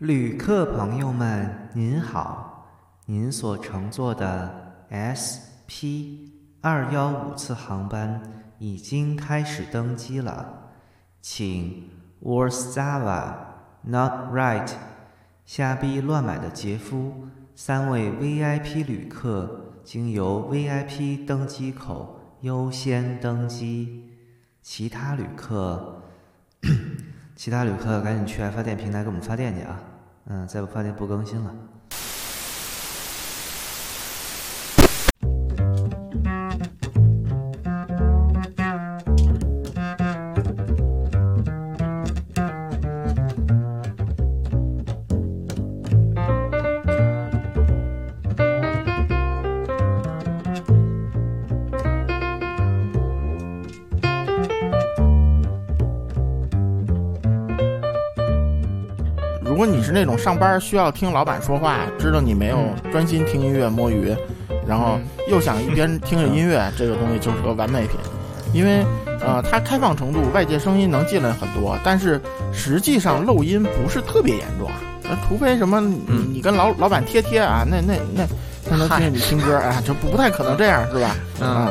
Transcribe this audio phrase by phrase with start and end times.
[0.00, 2.66] 旅客朋友们，您好，
[3.04, 8.22] 您所乘坐的 SP 二幺五次航班
[8.58, 10.70] 已经开始登机了，
[11.20, 11.90] 请
[12.22, 13.34] Warsaw
[13.82, 14.70] Not Right
[15.44, 24.14] 瞎逼乱买的杰夫三位 VIP 旅客经由 VIP 登机口优先登机，
[24.62, 26.04] 其他旅客，
[27.36, 29.78] 其他旅客赶紧去爱发电平台给我们发电去啊！
[30.32, 31.52] 嗯，再不发电不更新了。
[60.22, 62.58] 上班需要听老板说话，知道你没有
[62.92, 64.14] 专心听音乐摸鱼，
[64.68, 67.98] 然后又想一边听着音乐，这个东西就是个完美品。
[68.52, 68.84] 因为
[69.20, 72.20] 呃，它开放程度，外界声音能进来很多，但是
[72.52, 74.74] 实际上漏音不是特别严重啊。
[75.04, 76.02] 那除非什么你
[76.34, 78.26] 你跟老老板贴贴啊，那那那
[78.68, 81.16] 他能听见你听歌啊，这不不太可能这样是吧？
[81.40, 81.68] 嗯，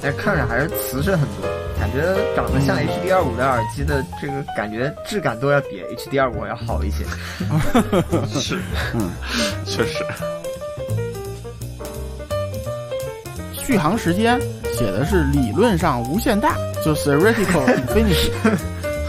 [0.00, 1.48] 但看着还是瓷实很多，
[1.94, 7.04] 感觉长得像 HD 二五的耳机的这个感觉质感都要比 HD 二五要好一些。
[8.40, 8.58] 是，
[8.94, 9.10] 嗯，
[9.64, 10.04] 确实。
[13.52, 14.40] 续航时间
[14.76, 18.32] 写的是理论上无限大，就 theoretical infinity。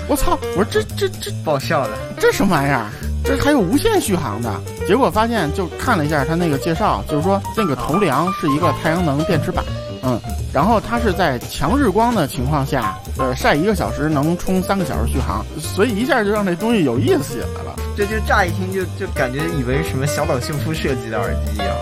[0.07, 0.37] 我操！
[0.55, 2.85] 我说这这这 爆笑的，这什么玩意儿？
[3.23, 4.61] 这还有无限续航的？
[4.87, 9.65] 结果发现就看了一下他那个介绍，就是说那个头梁是一个太阳能电池板，
[10.03, 10.21] 嗯，
[10.55, 17.75] 然后它是在强日光的情况下，呃，晒一个小时能充三个小时续航，所以一下就让这东西有意思起来了。
[17.93, 21.75] 这就乍一听就就感觉以为什么小岛秀夫设计的耳机一样。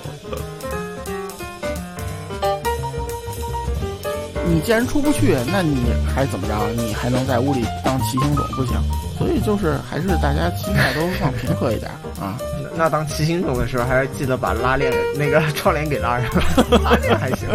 [4.49, 6.53] 你既然出不去，那你还怎么着？
[6.75, 8.75] 你还能在屋里当骑行种不行？
[9.17, 12.37] 所以就是还是大家心态都放平和一点啊。
[12.63, 16.29] 那 那当骑行种的时候，还是记得把拉链那个窗帘给拉上，
[16.81, 17.47] 拉链还行。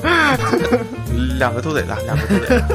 [1.38, 2.66] 两个都得拉，两个都得拉。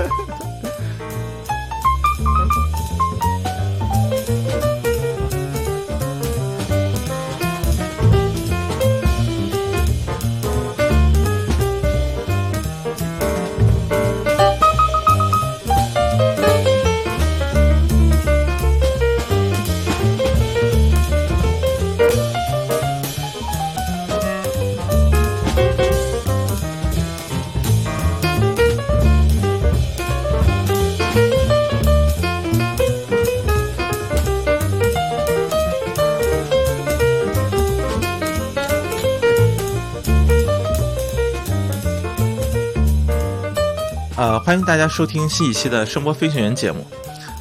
[44.76, 46.86] 大家收听新一期的声波飞行员节目。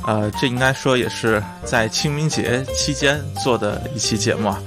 [0.06, 4.62] 呃，这应该说也是在清明节期间做的一期节目啊。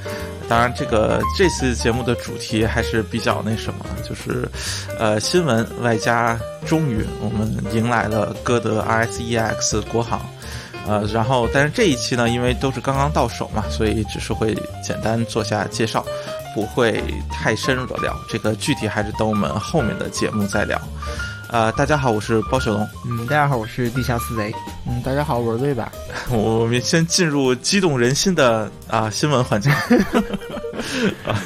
[0.50, 4.46] 当然，这个这次节目的主题还是比较那什么，就是
[5.00, 10.20] 呃新闻外加终于我们迎来了歌德 RSEX 国行。
[10.86, 16.06] 呃，然后但是这一期呢，因为都是刚刚到手嘛，所以只是会简单做下介绍，
[16.54, 17.02] 不会
[17.32, 18.14] 太深入的聊。
[18.28, 20.78] 这个具体还是等我们后面的节目再聊。
[21.50, 22.88] 呃，大家好，我是包小龙。
[23.06, 24.54] 嗯，大家好，我是地下四贼。
[24.86, 25.90] 嗯，大家好，我是瑞吧。
[26.30, 29.70] 我们先进入激动人心的啊新闻环节。
[31.26, 31.40] 啊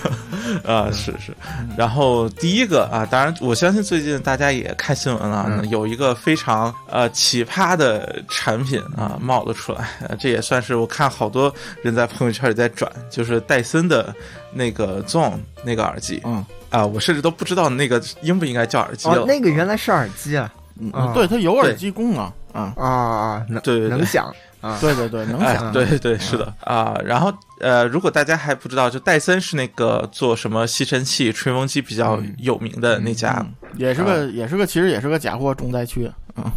[0.65, 1.35] 啊是是，
[1.77, 11.53] 然后第一个啊，当然我相信最近大家也看新闻了，嗯、有一个非常呃奇葩的产品啊冒了出来，呃、这也算是我看好多
[11.83, 14.13] 人在朋友圈里在转，就是戴森的
[14.53, 16.21] 那个 Zone 那个耳机。
[16.23, 16.45] 嗯。
[16.69, 19.15] 啊，我甚至都不知道那个应不应该叫耳机了。
[19.15, 20.49] 哦，那个原来是耳机啊！
[20.79, 22.23] 嗯，对，它有耳机功能
[22.53, 23.45] 啊啊啊！
[23.49, 24.77] 能对能响啊！
[24.79, 25.69] 对对对，能响。
[25.73, 26.97] 对对是的啊。
[27.03, 27.29] 然后
[27.59, 36.09] 呃，如果大家还不知道，就戴森是那个做什么吸尘器、吹风机比较有名的那家，也是个也是个，其实也是个假货重灾区。
[36.37, 36.49] 嗯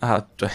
[0.00, 0.48] 啊，对，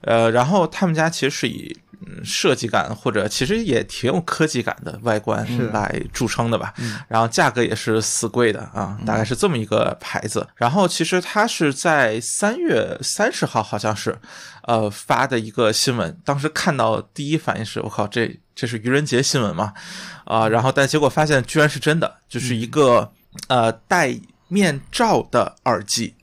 [0.00, 1.76] 呃，然后他们家其实是以。
[2.06, 6.72] 嗯，设计感或者其实也挺有科技感的外观来著称的吧，
[7.08, 10.46] 然后价格也是死贵的啊，大概是这么一个牌子。
[10.54, 14.16] 然后其实它是在三月三十号好像是，
[14.62, 19.72] 呃发的一个新闻，当时看到第一反应是我靠，这这是愚人节新闻嘛？
[20.24, 23.10] 啊，然后但结果发现居然是真的，就是一个
[23.48, 24.16] 呃戴
[24.46, 26.14] 面罩的耳机。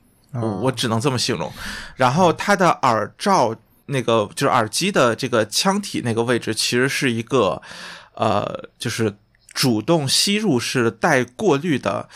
[0.62, 1.50] 我只能这么形容。
[1.94, 7.60] 然后它的耳罩那个就是耳机的这个腔体那个位置，其实是一个
[8.14, 9.16] 呃，就是
[9.52, 12.08] 主动吸入式带过滤的，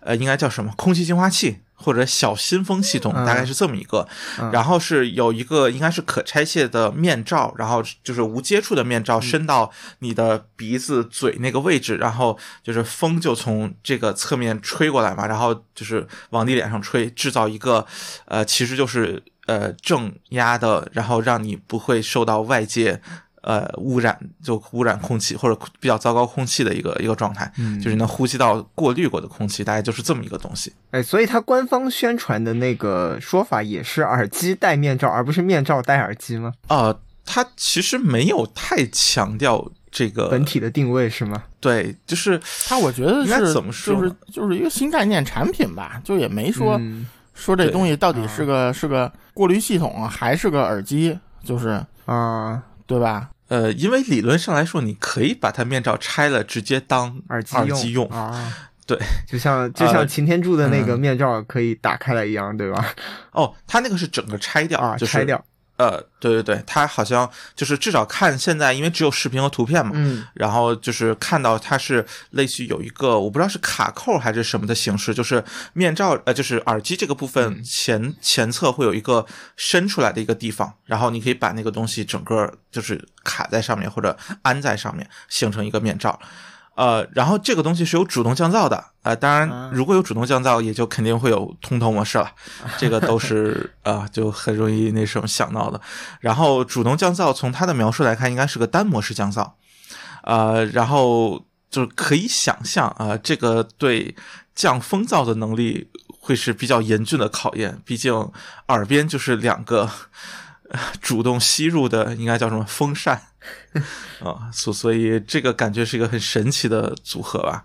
[0.00, 1.60] 呃，应该叫什么空气净化器。
[1.82, 4.06] 或者小新风系统嗯大概是这么一个，
[4.38, 17.86] 嗯然后是有一个应该是可拆卸的面罩，然后就是无接触的面罩伸到你的鼻子、嘴那个位置，然后就是风就从这个侧面吹过来嘛，然后就是往你脸上吹，制造一个
[18.26, 23.00] 呃，其实就是呃正压的，然后让你不会受到外界。
[23.42, 30.70] 呃，污染就污染空气或者比较糟糕空气的一个一个状态，嗯就是能呼吸到过滤过的空气，大概就是这么一个东西。
[30.90, 36.52] 哎，所以它官方宣传的那个说法也是耳机戴面罩，而不是面罩戴耳机吗？
[36.68, 41.42] 呃，它其实没有太强调这个本体的定位是吗？
[41.60, 53.30] 对，就是它我觉得应该是怎么说就是就是一个新概念产品吧，就也没说、嗯说这东西到底是个、是个过滤系统啊，还是个耳机，就是啊，对吧？
[53.48, 58.06] 呃，因为理论上来说，你可以把它面罩拆了，直接当耳机耳机用。
[58.08, 58.96] 啊，对，
[59.26, 62.94] 就像就像呃擎天柱的那个嗯面罩可以打开来一样，对吧？
[63.32, 65.42] 哦，它那个是整个拆掉，啊，就是拆掉，
[65.80, 75.42] 呃，对对对，它好像就是至少看现在，因为只有视频和图片嘛，嗯然后就是看到它是类似于有一个我不知道是卡扣还是什么的形式，就是
[75.72, 79.24] 面罩呃就是耳机这个部分前、前侧会有一个
[79.56, 86.20] 伸出来的一个地方，然后你可以把那个东西整个就是卡在上面或者安在上面，形成一个面罩。
[86.80, 92.32] 呃，然后这个东西是有主动降噪的，呃，当然啊如果有主动降噪，也就肯定会有通透模式了，
[92.80, 95.78] 这个都是啊、就很容易那什么想到的。
[96.20, 99.50] 然后主动降噪从它的描述来看，应该是个单模式降噪，
[100.22, 104.16] 呃，然后就是可以想象啊、这个对
[104.54, 108.14] 降风噪的能力会是比较严峻的考验，毕竟
[108.68, 109.90] 耳边就是两个。
[110.72, 113.20] 呃主动吸入的应该叫什么风扇
[114.22, 117.64] 啊，所所以这个感觉是一个很神奇的组合吧。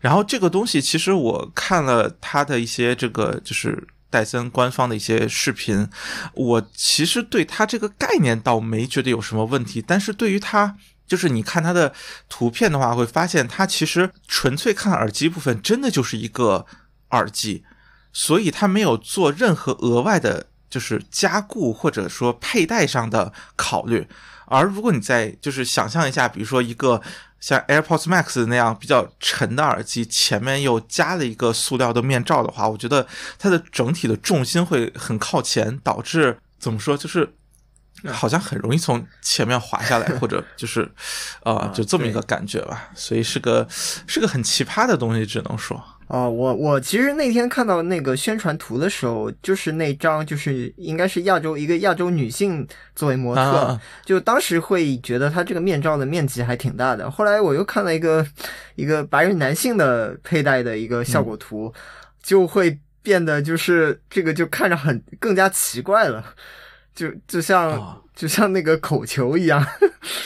[0.00, 5.88] 然后这个东西其实我看了它的一些这个就是戴森官方的一些视频，
[6.34, 10.76] 我其实对它这个概念倒没觉得有什么问题，但是对于它。
[11.08, 11.90] 就是你看它的
[12.28, 16.66] 图片的话，会发现它其实纯粹看耳机部分，真的就是一个
[17.12, 17.64] 耳机，
[18.12, 24.06] 所以它没有做任何额外的，就是加固或者说佩戴上的考虑。
[24.50, 27.00] 而如果你在就是想象一下，比如说一个
[27.40, 33.06] 像 AirPods Max 那样比较沉的耳机，前面又加了一个塑料的面罩的话，我觉得
[33.38, 37.34] 它的整体的重心会很靠前，导致怎么说就是。
[38.12, 40.88] 好像很容易从前面滑下来，或者 就是，
[41.42, 42.88] 呃，就这么一个感觉吧。
[42.94, 45.84] 所以是个是个很奇葩的东西，只能说。
[46.08, 52.66] 哦，我我其实那天看到那个宣传图的时候，就是那张就是应该是亚洲一个亚洲女性
[52.96, 57.10] 作为模特，啊就当时会觉得她这个面罩的面积还挺大的。
[57.10, 58.26] 后来我又看了一个
[58.74, 61.72] 一个白人男性的佩戴的一个效果图，
[62.22, 66.24] 就会变得就是这个就看着很更加奇怪了，
[66.94, 69.64] 就就像、啊就像那个口球一样。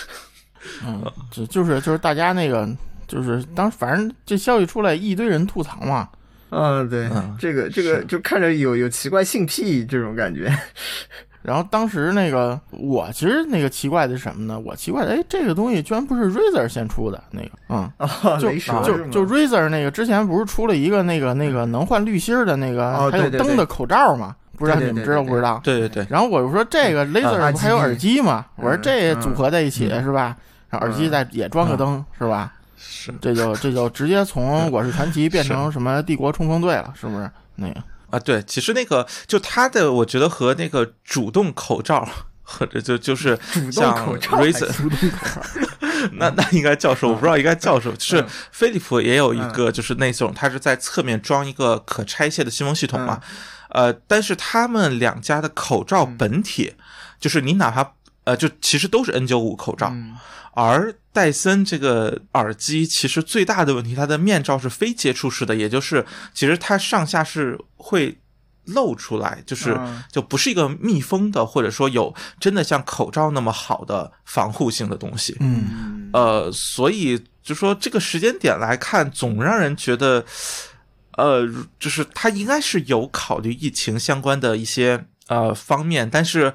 [0.87, 2.67] 嗯，就就是就是大家那个
[3.13, 6.09] 就是当反正这消息出来，一堆人吐槽嘛。
[6.49, 10.51] 嗯，对，嗯这个这个就看着有有奇怪性癖这种感觉。
[11.43, 14.59] 然后当时那个我其实那个奇怪的是什么呢？
[14.65, 24.35] 我奇怪的，哎，这个东西居然不是 Razer 先出的那个，嗯，哦，就雷蛇就就 Razer 那个之前不是出了一个那个那个能换滤芯儿的那个，还有灯的口罩嘛？
[24.57, 25.61] 不知道你们知道不知道？
[25.65, 28.47] 对对对，然后我就说这个 Razer 不还有耳机嘛？
[28.55, 30.37] 我说这组合在一起是吧？
[30.71, 32.53] 然后耳机再也装个灯是吧？
[32.85, 37.31] 是这就这就直接从我是传奇变成什么帝国冲锋队了，是不是？
[37.57, 42.09] 那个啊，对，其实那个就他的，我觉得和那个主动口罩。
[42.45, 47.13] 或者就就是主动像口罩还 Razer，主动口罩， 那那应该叫什么？
[47.13, 47.97] 我不知道应该叫什么。
[47.97, 53.21] 就是嗯飞利浦也有一个，就是那种它是在侧面装一个可拆卸的新风系统嘛。
[53.71, 56.75] 呃，但是他们两家的口罩本体，
[57.19, 57.93] 就是你哪怕
[58.25, 60.15] 呃，就其实都是 N 9 5口罩，嗯
[60.55, 68.19] 而戴森这个耳机其实最大的问题，它的面罩是非接触式的，也就是其实它上下是会
[68.67, 75.37] 露出来，就是嗯就不是一个密封的，或者说有真的像口罩那么好的防护性的东西。
[75.41, 80.25] 嗯，呃，所以就说这个时间点来看，总让人觉得，
[81.17, 81.47] 呃，
[81.81, 86.55] 就是它应该是有考虑疫情相关的一些呃方面，但是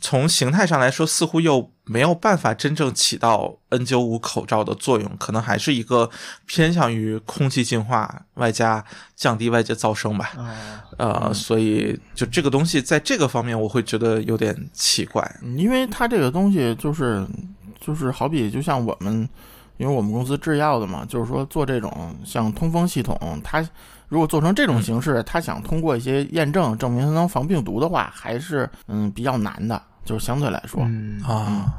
[0.00, 6.08] 从形态上来说，似乎又没有办法真正起到 N95 口罩的作用，可能还是一个
[6.46, 8.84] 偏向于空气净化外加
[9.16, 10.32] 降低外界噪声吧。
[10.98, 15.36] 呃，所以就这个东西在这个方面，我会觉得有点奇怪。
[15.56, 17.26] 因为它这个东西就是
[17.80, 19.28] 就是好比就像我们，
[19.78, 23.66] 因为我们公司制药的嘛，就是说做这种像通风系统，它
[24.08, 29.80] 如果做成这种形式，它想通过一些验证证明它能防病毒的话，还是嗯比较难的。
[30.04, 30.82] 就是相对来说
[31.26, 31.72] 啊，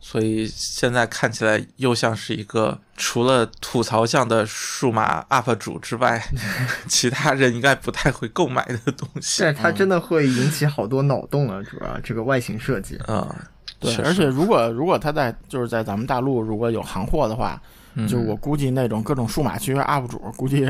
[0.00, 6.22] 所以现在看起来又像是一个除了吐槽向的数码 UP 主之外，
[6.88, 9.42] 其他人应该不太会购买的东西。
[9.42, 11.60] 但是它真的会引起好多脑洞啊！
[11.62, 13.34] 主要这个外形设计啊，
[13.80, 17.60] 对，而且如果如果它在就是在咱们大陆如果有行货的话，
[18.08, 20.60] 就我估计那种各种数码区 UP 主估计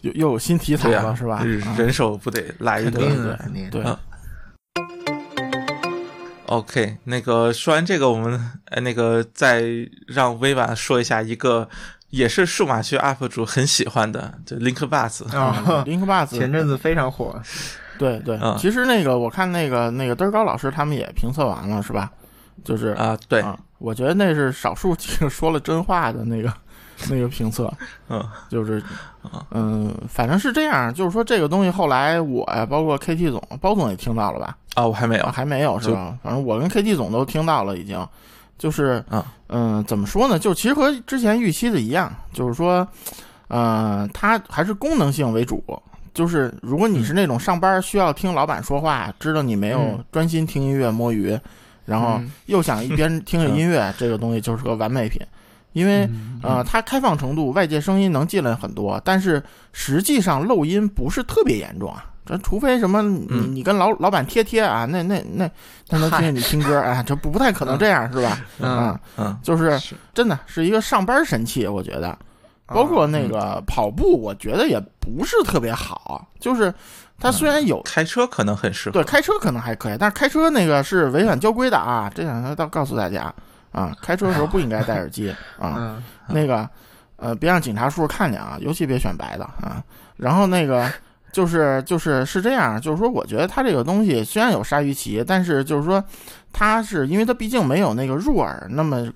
[0.00, 1.42] 又又有新题材了，是吧？
[1.76, 3.00] 人手不得来一个？
[3.70, 3.96] 对对。
[6.52, 9.62] OK，那个说完这个，我们呃那个再
[10.06, 11.66] 让微婉说一下一个
[12.10, 17.40] 也是数码区 UP 主很喜欢的，就 Link Bus 啊， Link Bus 前阵子非常火。
[17.98, 22.10] 对 对， 其实那个我看那个那个嘚儿高老师他们也评测完了，是吧？
[22.62, 23.42] 就是啊，对，
[23.78, 26.52] 我觉得那是少数几个说了真话的那个
[27.08, 27.72] 那个评测，
[28.10, 28.82] 嗯，就是
[29.50, 34.56] 嗯，反正是这样，就是说这个东西后来我呀，包括 KT 总包总也听到了吧。
[34.74, 36.16] 啊，我还没有，还没有是吧？
[36.22, 38.06] 反正我跟 KT 总都听到了，已经，
[38.58, 40.38] 就是，嗯嗯怎么说呢？
[40.38, 42.86] 就其实和之前预期的一样，就是说，
[43.48, 45.62] 嗯，它还是功能性为主。
[46.14, 51.38] 就是如果你是那种上班需要听老板说话，知道你没有专心听音乐摸鱼，
[51.86, 55.22] 然后又想一边听着音乐， 这个东西就是个完美品。
[55.72, 56.08] 因为，
[56.42, 62.06] 呃，它开放程度，外界声音能进来很多，但是实际上漏音不是特别严重啊。
[62.24, 65.50] 这除非什么，你你跟老老板贴贴啊，那那那
[65.88, 68.40] 他能听见你听歌啊，这不不太可能这样是吧？
[68.60, 69.80] 嗯嗯，就是
[70.14, 72.16] 真的是一个上班神器，我觉得。
[72.64, 76.26] 包括那个跑步，我觉得也不是特别好。
[76.40, 76.72] 就是
[77.18, 82.10] 它虽然有开车可能很适合，对开车可能还可以，但是开车那个是违反交规的啊！
[82.14, 83.34] 这两天要告诉大家
[83.72, 86.00] 啊，开车的时候不应该戴耳机 啊。
[86.28, 86.68] 那个
[87.16, 89.82] 呃，别让警察叔叔看见啊，尤其别选白的啊。
[90.16, 90.88] 然后那个。
[91.32, 96.04] 就是就是是这样，就是说，我觉得它这个东西虽然有鲨鱼鳍，但是就是说，
[96.52, 99.10] 它是因为它毕竟没有那个入耳那么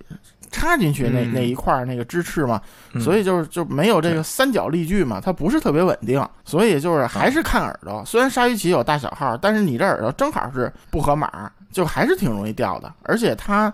[0.50, 2.58] 插进去那那一块那个支翅嘛，
[3.00, 8.02] 所以就是就没有这个三角力矩嘛，它不是特别稳定，所以就是还是看耳朵。
[8.06, 12.90] 虽然鲨鱼鳍有大小号，但是你这耳朵正好是不合码，就还是挺容易掉的。
[13.02, 13.71] 而且它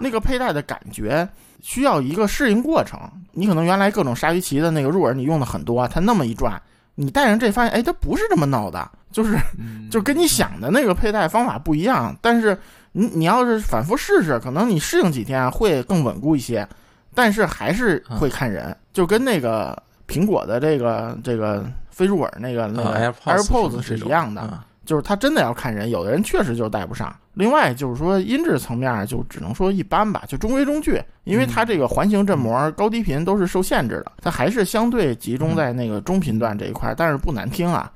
[0.00, 1.26] 那个佩戴的感觉
[1.62, 2.98] 需要一个适应过程，
[3.30, 6.60] 你可能原来各种鲨鱼鳍的那个入耳你用的很多，它那么一转。
[6.96, 9.38] 你戴上这发现，哎，它不是这么闹的，就是，
[9.88, 12.16] 就跟你想的那个佩戴方法不一样。
[12.20, 12.58] 但是
[12.90, 16.68] 你你要是反复试试，可能你适应几天会更稳固一些。
[17.14, 24.42] 但是还是会看人，就跟那个苹果的这个这个非入耳那个那个 AirPods 是一样的。
[24.84, 27.14] 就是他真的要看人，有的人确实就是带不上。
[27.34, 31.02] 另外就是说音质层面就只能说一般吧，就中规中矩。
[31.24, 37.90] 因为它这个环形振膜高低频都是受限制的，它还是相对集中在那个中频段这一块，但是不难听啊。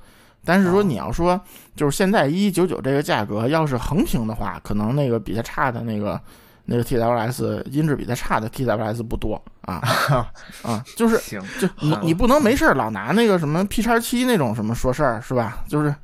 [0.45, 1.39] 但是说你要说
[1.77, 6.19] 就是现在一一九九这个价格要是横屏的话，可能那个比它差的那个
[6.65, 9.83] 那个 TWS 音质比它差的 TWS 不多啊
[10.65, 11.19] 啊，就是
[11.61, 15.59] 就你你不能没事老拿那个什么 P 叉七那种什么说事儿是吧？
[15.69, 15.95] 就是。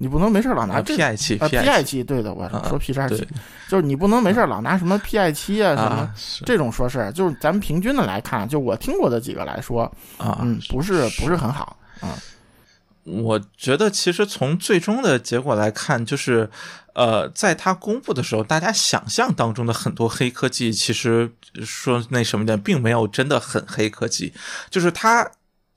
[0.00, 3.26] 你不能没事老拿 P I 七啊 P I 七，对的，我说 P 叉七，
[3.68, 6.08] 就是你不能没事老拿什么 P I 七啊什么
[6.46, 9.82] 这种说事儿，就是咱们平均的来看，就我听过的几个来说
[10.16, 12.14] 啊，嗯，不是不是很好啊。
[13.02, 16.48] 我觉得其实从最终的结果来看，就是
[16.94, 21.28] 呃，在它公布的时候，大家想象当中的很多黑科技，其实
[21.64, 24.32] 说那什么点，并没有真的很黑科技，
[24.70, 25.28] 就是它。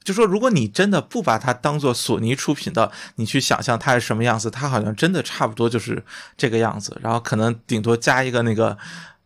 [0.04, 6.04] 就说，如果你真的不把它当做索尼出品的，你去想象它是什么样子，它好像真的差不多就是
[6.36, 6.98] 这个样子。
[7.02, 8.78] 然后可能顶多加一个那个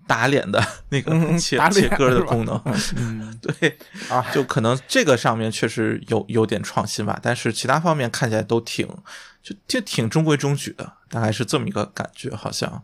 [0.05, 2.61] 打脸的那个 切切歌的功能。
[2.97, 3.77] 嗯， 对
[4.09, 8.87] 啊，就可能这个上面确实有有点创新吧，但是其他方面看起来都挺
[9.41, 12.83] 就就挺中规中矩的，大概是这么一个感觉，好像。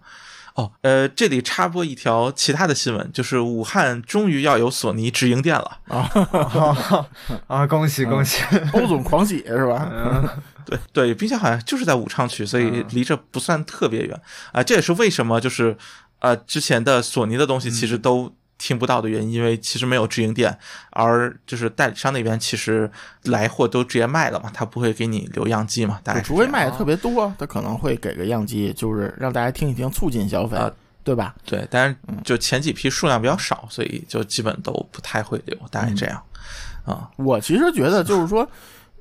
[0.55, 6.09] 哦，呃，这里插播一条其他的新闻，就是武汉终于要有索尼直营店了啊！
[7.47, 8.43] 啊，恭喜恭喜，
[8.73, 9.89] 欧总狂喜是吧？
[9.91, 10.29] 嗯
[10.65, 14.61] 对对，并且好像就是在武昌区，所以离这不算特别远啊。
[14.61, 15.75] 这也是为什么就是
[16.19, 18.33] 呃，之前的索尼的东西其实都。
[18.61, 20.55] 听不到的原因，因为其实没有直营店，
[20.91, 22.89] 而就是代理商那边其实
[23.23, 25.99] 来货都直接卖了嘛，他不会给你留样机嘛。
[26.03, 30.55] 大概除非卖的特别多，他可能会给个样机，就是让大家听一听，促进消费。
[31.03, 31.33] 对吧？
[31.47, 36.21] 对，但是就前几批数量比较少，所以就基本都不太会留，大概这样。
[36.85, 38.47] 啊，我其实觉得就是说，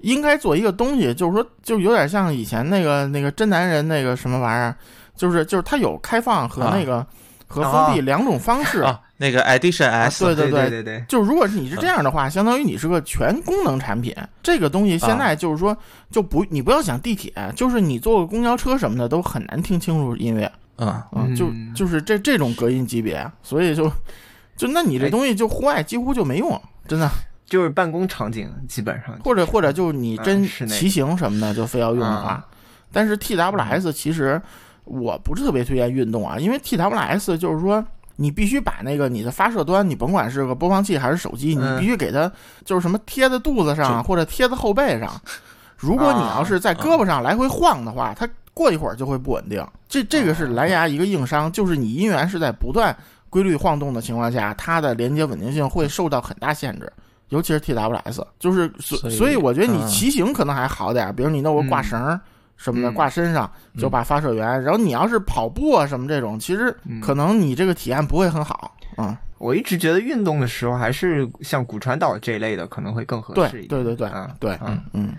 [0.00, 4.74] 应该做一个东西，就是说，就有点像以前那个那个真男人那个什么玩意儿，
[5.14, 7.06] 就是就是他有开放和那个、
[7.50, 8.80] 和封闭两种方式。
[8.80, 14.14] 啊，那个 Edition S，、对对对对对，就如果你是这样的话，相当于你是个全功能产品。
[14.42, 15.76] 这个东西现在就是说，
[16.10, 20.50] 就不你不要想地铁，就是你坐个公交车什么的都很难听清楚音乐。
[20.76, 23.92] 嗯嗯，就就是这这种隔音级别，所以就
[24.56, 27.10] 就那你这东西就户外几乎就没用，真的。
[27.46, 32.46] 就是办公场景基本上，或者或者就是你真骑行什么的，就非要用的话，
[32.92, 34.40] 但是 TWS 其实
[34.90, 37.84] 我不是特别推荐运动啊，因为 TWS 就是说
[38.16, 42.30] 你必须把那个你的发射端，你甭管是个播放器还是手机，你必须给它
[42.64, 45.10] 就是什么贴在肚子上或者贴在后背上。
[45.78, 49.66] 如果你要是在胳膊上来回晃的话，它过一会儿就会不稳定。
[49.88, 52.94] 这这个是蓝牙一个硬伤，就是你音源是在不断
[53.30, 56.92] 规律晃动的情况下，它的连接稳定性会受到很大限制。
[57.30, 62.20] 尤其是 TWS，就是所所以我觉得你骑行可能还好点，比如你弄个挂绳
[62.62, 64.62] 什么的挂身上，就把发射源。
[64.62, 69.18] 然后你要是跑步啊什么这种，其实可能你这个体验不会很好啊。
[69.38, 73.68] 我一直觉得运动的时候还是像骨传导这一类的可能会更合适一点。
[73.68, 75.16] 对对对对啊，对，嗯嗯。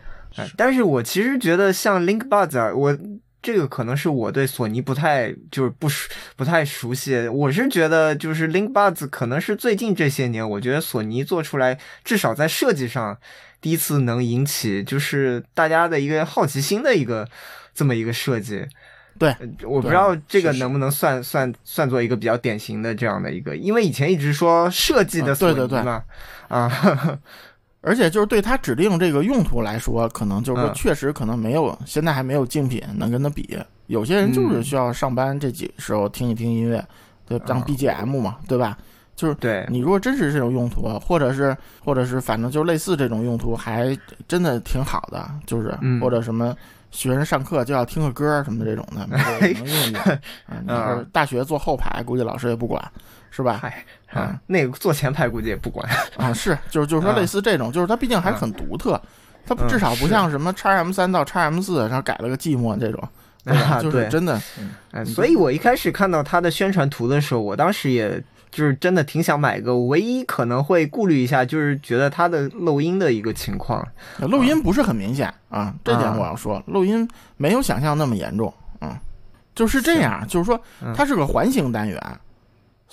[0.56, 2.96] 但是我其实觉得像 Link Buds，我。
[3.44, 13.18] 这个可能是我对索尼不太就是不熟不太熟悉，我是觉得就是 Link Buds 可能是最近这些年，我觉得索尼做出来至少在设计上
[13.62, 17.28] 第一次能引起就是大家的一个好奇心的一个
[17.74, 18.66] 这么一个设计。
[19.20, 26.04] 对，我不知道这个能不能算算算作一个比较典型的这样的一个，因为以前一直说设计的索尼嘛，
[26.48, 27.20] 啊。
[27.84, 33.58] 而且就是对它指定这个用途来说，可能就是说确实可能没有，现在还没有竞品能跟它比。
[33.88, 36.88] 有些人就是需要上班这几时候听一听音乐，
[37.28, 38.78] 对，当 BGM 嘛，对吧？
[39.22, 43.96] 就是对你如果真是这种用途，或者是或者是反正就类似这种用途，还
[44.28, 45.30] 真的挺好的。
[45.46, 46.56] 就是或者什么
[46.90, 50.02] 学生上课就要听个歌什么的这种的，能用用。
[50.68, 52.84] 嗯，大学坐后排，估计老师也不管。
[53.34, 53.60] 是吧？
[53.62, 56.34] 嗨，啊，那个坐前排估计也不管啊。
[56.34, 59.02] 是，就是就是说类似这种，就是它毕竟还是很独特，
[59.46, 63.02] 它至少不像什么叉 M 三到叉 M 四，然后改了个寂寞这种，
[63.46, 64.38] 啊， 就是真的。
[64.92, 73.88] 哎，所以我一开始看到它的宣传图的时候，我当时也就是真的挺想买一个，唯一可能会顾虑一下，就是觉得它的漏音的一个情况。
[74.20, 78.54] 漏音不是很明显啊，这点我要说，漏音没有想象那么严重。
[78.82, 78.96] 嗯，
[79.56, 80.62] 就是这样，就是说
[80.94, 82.00] 它是个环形单元。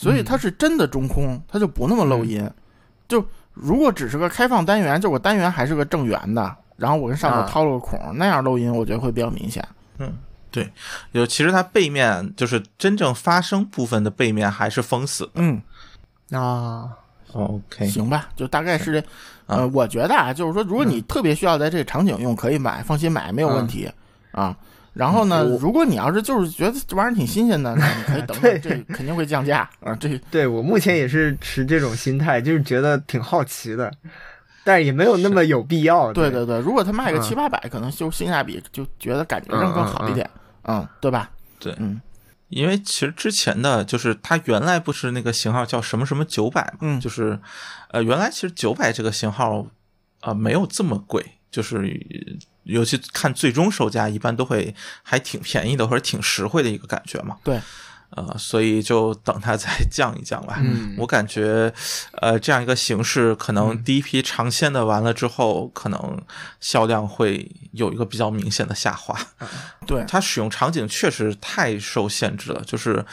[0.01, 2.49] 所以它是真的中空，它就不那么漏音。
[3.09, 9.67] 就如果只是个开放单元，就我单元还是个正圆的，然后我跟上头掏了个孔，那样漏音我觉得会比较明显。
[9.99, 10.13] 嗯，
[10.51, 10.73] 对，
[11.13, 15.29] 有其实它背面就是真正发声部分的背面还是封死。
[15.35, 15.61] 嗯，
[16.31, 16.89] 啊
[17.33, 19.07] ，OK，行吧，就大概是这。
[19.47, 23.91] 呃，我觉得啊，就是说，如果你特别需要在这个场景用，可以买，放心买，没有问题
[24.33, 24.57] 啊。
[24.95, 25.45] 然后呢？
[25.61, 29.95] 如果你要是就是觉得这玩意儿挺新鲜的，那你可以 等等，这肯定会降价啊！
[29.95, 33.93] 这对我目前也是持这种心态，就是觉得挺好奇的，
[34.69, 36.13] 但是也没有那么有必要。
[36.13, 40.29] 对对对，如果他卖个七八百，可能就性价比就觉得感觉上更好一点，
[40.65, 41.31] 嗯，对吧？
[41.59, 41.99] 对，嗯，
[42.51, 47.41] 因为其实之前的就是它原来不是那个型号叫什么什么九百嘛，嗯，就是
[47.93, 49.67] 呃，原来其实九百这个型号
[50.21, 52.39] 啊没有这么贵，就是。
[52.69, 57.35] 尤其看最终售价，一般都会还挺便宜的，或者挺实惠的一个感觉嘛。
[57.43, 57.59] 对，
[58.11, 60.59] 呃，所以就等它再 降一降吧。
[60.63, 61.73] 嗯，我感觉，
[62.21, 66.21] 呃，这样一个形式，可能第一批尝鲜的完了之后，可能
[66.61, 69.19] 销量会有一个比较明显的下滑。
[69.87, 73.05] 对，它使用场景确实太受限制了，就是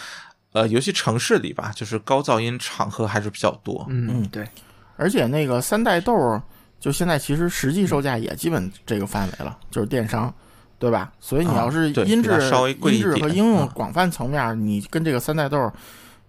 [0.53, 3.85] 呃，尤其城市里吧，就是高噪音场合还是比较多。
[3.89, 4.47] 嗯，对，
[4.97, 6.41] 而且那个三代豆。
[6.77, 10.31] 就现在，其实实际售价也基本这个范围了，就是电商，
[10.77, 11.11] 对吧？
[11.19, 15.71] 所以你要是音质、啊、稍微音质和应用广泛层面，你跟这个三代豆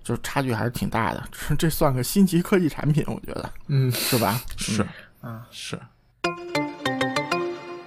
[0.03, 1.23] 就差距还是挺大的。
[1.59, 4.41] 这算个新奇科技产品，我觉得，嗯，是吧？
[4.57, 4.87] 是，
[5.21, 5.79] 啊，是。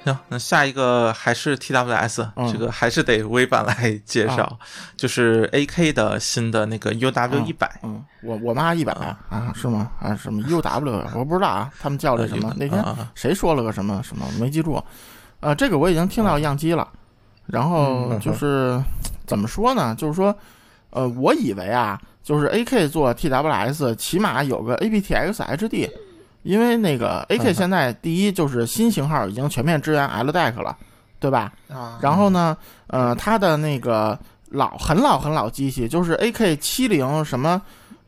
[0.05, 4.57] 行，那下一个还是 TWS，这个还是得微版来介绍，
[4.95, 7.79] 就是 AK 的新的那个 UW 一百。
[7.83, 9.91] 嗯，我我妈一百啊，是吗？
[9.99, 11.05] 啊，什么 UW？
[11.15, 12.53] 我不知道啊，他们叫的什么？
[12.57, 14.25] 那天谁说了个什么什么？
[14.39, 14.81] 没记住。
[15.39, 16.87] 呃，这个我已经听到样机了。
[17.45, 18.79] 然后就是
[19.25, 19.95] 怎么说呢？
[19.95, 20.35] 就是说，
[20.91, 25.89] 呃，我以为啊，就是 AK 做 TWS，起码有个 aptX HD。
[26.43, 30.77] 因为那个 AK 现在第一就是新型号已经全面支援 LDAC 了，
[31.19, 31.51] 对吧？
[31.67, 31.99] 啊。
[32.01, 32.55] 然后呢，
[32.87, 34.17] 呃，它的那个
[34.49, 37.61] 老很老很老机器，就是 AK 七零什么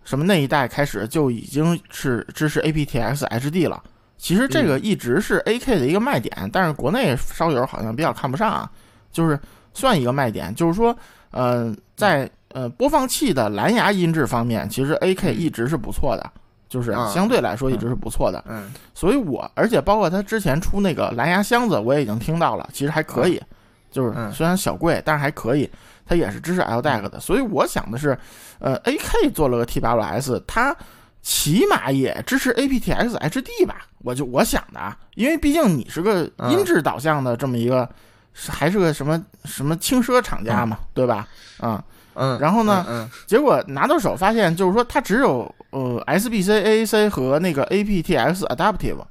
[0.05, 3.83] 什么那一代开始就已经是支持 aptX HD 了。
[4.21, 8.69] 其实这个一直是 AK 的一个卖点，但是国内烧友好像比较看不上啊，
[9.11, 9.37] 就是
[9.73, 10.95] 算一个卖点，就是说，
[11.31, 16.31] 呃，在呃播放器的蓝牙音质方面，其实 AK 一直是不错的，
[16.69, 18.43] 就是啊相对来说一直是不错的。
[18.47, 18.71] 嗯。
[18.93, 23.41] 所以我而且包括他之前出那个蓝牙箱子，我也已经听到了，其实还可以，
[23.89, 24.31] 就是嗯。
[24.31, 25.67] 虽然小贵，但是还可以，
[26.05, 27.19] 它也是支持 LDAC 的。
[27.19, 28.15] 所以我想的是，
[28.59, 30.75] 呃，AK 做了个 TWS，它
[31.21, 33.85] 起码也支持 aptX HD 吧？
[33.99, 37.87] 我就我想的啊，因为毕竟你是个音质导向的这么一个，
[38.33, 41.27] 是还是个什么什么轻奢厂家嘛，对吧？
[41.59, 41.83] 啊、
[42.15, 49.03] 嗯，然后呢嗯结果拿到手发现，就是说它只有呃 SBC、AAC 和那个 aptX Adaptive。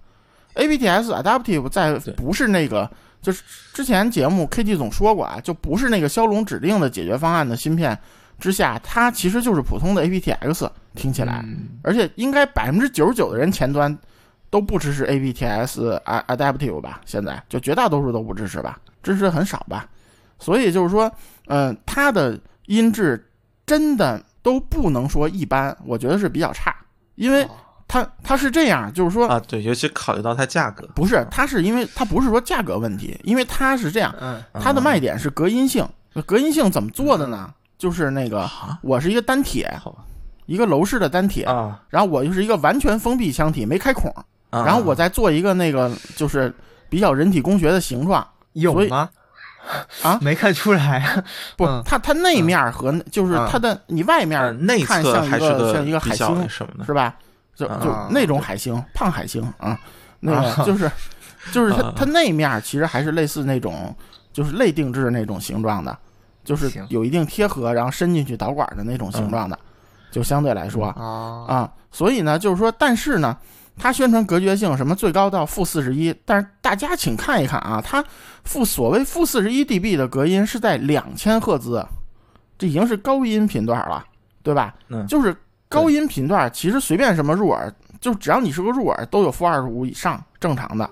[0.56, 2.90] aptX Adaptive 在不是那个，
[3.22, 3.40] 就是
[3.72, 7.96] 之前节目 KT 总说过啊，就不是那个骁龙指定的解决方案的芯片
[8.40, 13.96] 之下，它其实就是普通的 aptX，听起来，嗯而且应该百分之九十九的人前端
[14.48, 17.00] 都不支持 aptX Adaptive 吧？
[17.04, 19.86] 现在就绝大多数都不支持吧，支持的很少吧。
[20.38, 21.12] 所以就是说，
[21.46, 23.30] 嗯、它的音质
[23.66, 26.74] 真的都不能说一般，我觉得是比较差，
[27.14, 27.46] 因为
[27.86, 29.28] 它它是这样，就是说。
[29.28, 35.86] 啊，对，尤其考虑到它价格，不是，它是因为它不是说价格问题，因为它是这样，嗯它的卖点是隔音性。
[36.26, 37.48] 隔音性怎么做的呢？
[37.80, 38.46] 就是那个，
[38.82, 39.74] 我是一个单铁，
[40.44, 44.14] 一个楼式的单铁，啊，然后我就是一个完全封闭腔体，没开孔，
[44.50, 44.64] 啊。
[44.66, 46.52] 然后我再做一个那个就是
[46.90, 48.24] 比较人体工学的形状。
[48.52, 49.08] 有吗？
[50.02, 50.18] 啊？
[50.20, 51.24] 没看出来。
[51.56, 53.48] 不嗯，它它内面和就是嗯。
[53.50, 57.14] 它的你外呃面内看像一侧还是个像一个海星什么的，是吧？
[57.54, 57.80] 就啊。
[57.82, 59.78] 就那种海星，胖海星啊，
[60.20, 60.54] 那啊。
[60.56, 60.90] 个就是
[61.50, 61.94] 就是它啊。
[61.96, 63.96] 它那面其实还是类似那种
[64.34, 65.96] 就是类定制那种形状的，
[66.44, 69.58] 就是有一定贴合，然后伸进去导管的那种形状的，
[70.10, 73.36] 就相对来说啊啊，所以呢，就是说，但是呢，
[73.76, 78.04] 它宣传隔绝性什么最高到负四十一，但是大家请看一看啊，它
[78.44, 81.86] 负所谓负四十一 dB 的隔音是在两千赫兹，
[82.58, 84.04] 这已经是高音频段了，
[84.42, 84.74] 对吧？
[84.88, 85.36] 嗯就是
[85.68, 90.88] 高音频段，其实随便什么入耳，就只要你是个入耳，都有负二十五以上正常的。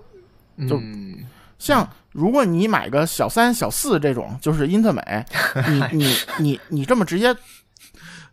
[0.68, 1.18] 就嗯
[1.58, 5.02] 像如果你买个小三、小四这种，就是英特美，
[5.68, 7.34] 你你你你这么直接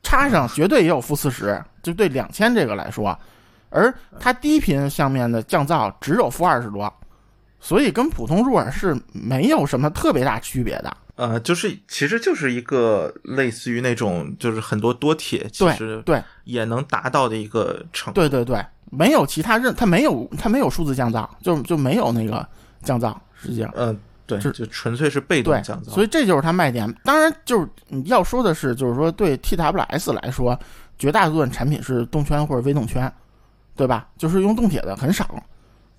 [0.03, 3.17] 插上，绝对也有负四十，就对两千这个来说，
[3.69, 6.91] 而它低频上面的降噪只有负二十多，
[7.59, 10.97] 所以跟普通入耳是没有什么特别大区别的。
[11.15, 18.19] 呃，就是其实就是一个类似于那种就是很多多铁其实对也能达到的一个程度。
[18.19, 22.45] 对对对，没有其他任，它没有它没有数字降噪，就就没有那个
[22.85, 23.69] 降噪，实际上。
[23.75, 26.89] 嗯，对，是就纯粹是被动降噪。，所以这就是它卖点。
[27.03, 30.57] 当然，就是你要说的是，就是说对 TWS 来说，
[30.97, 33.11] 绝大部分产品是动圈或者微动圈，
[33.75, 34.07] 对吧？
[34.17, 35.43] 就是用动铁的很少。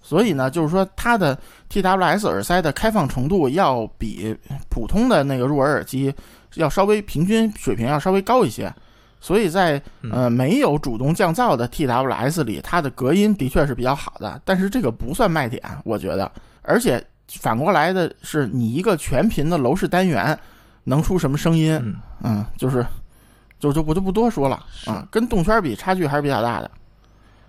[0.00, 1.36] 所以呢，就是说它的
[1.68, 4.36] TWS 耳塞的开放程度要比
[4.70, 6.14] 普通的那个入耳耳机
[6.54, 8.72] 要稍微平均水平要稍微高一些。
[9.18, 16.30] 所以在呃没有主动降噪的 TWS 里，它的隔音的确是比较好的，但是这个不算卖点，我觉得。
[16.66, 20.38] 而且反过来的是，你一个全频的楼市单元
[20.84, 21.74] 能出什么声音？
[21.82, 22.84] 嗯嗯，就是，
[23.58, 26.70] 就就我就不多说了啊，跟动圈比差距还是比较大的。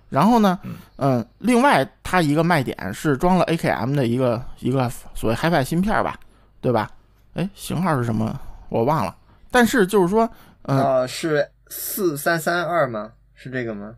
[0.09, 0.57] 然后呢，
[0.97, 6.17] 嗯、另外它一个卖点是装了 AKM 的一个一个所谓 HiFi 芯片吧，
[6.61, 6.89] 对吧？
[7.33, 9.15] 哎，型号是什么我忘了，
[9.51, 10.29] 但是就是说，
[10.63, 13.11] 嗯、呃，是四三三二吗？
[13.35, 13.93] 是这个吗？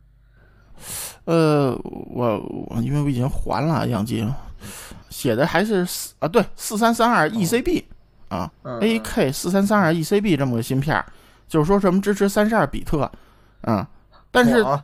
[1.25, 4.27] 呃，我我因为我已经还了样机，
[5.19, 7.83] 写的还是四啊，对，四三三二 ECB
[8.29, 11.05] 啊嗯，AK 四三三二 ECB 这么个芯片儿，
[11.45, 13.11] 就是说什么支持三十二比特，
[13.63, 13.85] 啊，
[14.31, 14.81] 但是啊，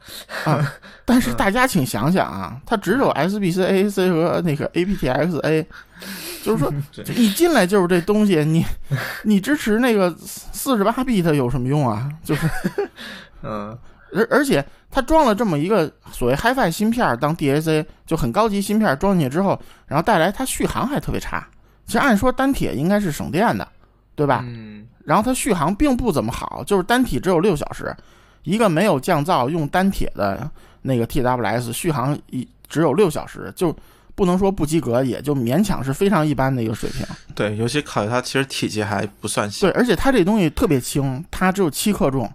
[1.05, 5.65] 但是大家请想想啊，它只有 SBC、AAC 和那个 aptX-A，
[6.43, 6.73] 就是说
[7.15, 8.65] 一进来就是这东西，你
[9.23, 12.11] 你支持那个四十八 bit 有什么用啊？
[12.25, 12.45] 就是
[13.41, 13.77] 嗯
[14.13, 21.47] 而而且它装了这么一个所谓 HiFi 芯片儿当 DAC，就很高级芯片儿装进去之后，然后带来它续航还特别差。
[21.85, 23.67] 其实按说单铁应该是省电的，
[24.15, 24.43] 对吧？
[24.45, 27.95] 嗯然后它续航并不怎么好，就是单体只有六小时，
[28.41, 30.49] 一个没有降噪用单铁的
[30.81, 33.75] 那个 TWS 续航一只有六小时，就
[34.15, 37.05] 不能说不及格，也就勉强是非常一般的一个水平。
[37.35, 39.71] 对，尤其考虑它其实体积还不算小对，。
[39.73, 42.27] 而且它这东西特别轻，它只有七克重，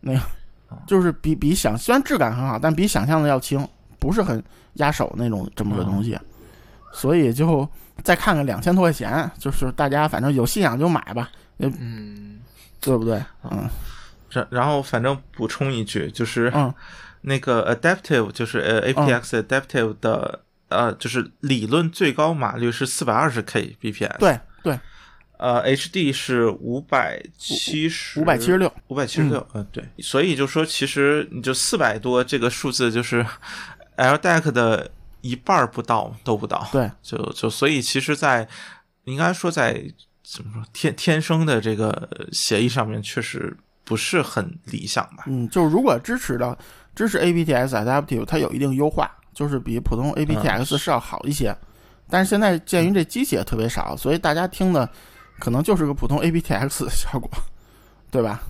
[0.00, 0.20] 那个
[0.86, 3.66] 就是比比想虽然质感很好，但比想象的要轻，
[3.98, 4.42] 不是很
[4.74, 6.18] 压手那种这么个东西。
[6.92, 7.68] 所以就
[8.02, 12.40] 再看看两千多块钱，就是大家反正有信仰就买吧，嗯，
[12.80, 13.22] 对不对？
[13.44, 13.68] 嗯。
[14.30, 16.72] 然然后反正补充一句，就是嗯。
[17.22, 24.80] 那个 adaptive，就是呃 aptX adaptive 的呃，就是理论最高码率是四百二十 K bps，，对对，
[25.40, 33.24] 呃 HD 是五百七十五百七十六，五百七十六，嗯，对，所以就说其实你就四百多这个数字，就是
[33.96, 34.90] LDAC 的
[35.22, 38.46] 一半儿不到都不到，对，就就所以其实在，
[39.04, 39.82] 应该说在
[40.22, 46.56] 怎么说天天生的这个协议上面确实不是很理想吧，嗯，就是如果支持的
[46.94, 50.26] 支持 aptX adaptive，它有一定优化，就是比普通嗯。
[50.26, 51.56] aptX 是要好一些。
[52.12, 54.88] 但是现在鉴于这机器也特别少，所以大家听的
[55.40, 57.28] 可能就是个普通 aptX 的效果，
[58.12, 58.42] 对吧？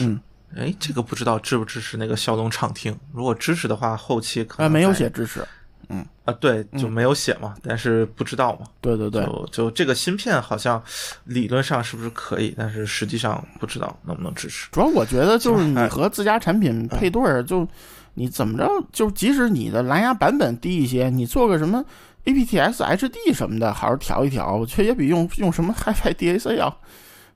[0.00, 0.20] 嗯，
[0.56, 5.42] 哎，这个不知道支不支持那个骁龙畅听，如果支持的话，后期可啊，没有写支持。
[5.88, 8.66] 嗯啊，对，就没有写嘛，但是不知道嘛。
[8.80, 10.82] 对对对，就就这个芯片好像
[11.24, 14.68] 理论上是不是可以，但是实际上不知道能不能支持。
[14.70, 17.66] 主要我觉得就是你哎和自家产品配对儿，就
[18.14, 21.84] 你怎么着，就即使你的蓝牙版本低一些，你做个什么
[22.24, 26.74] aptX HD 什么的，好好调一调，我觉得也比用用什么 HiFi DAC 要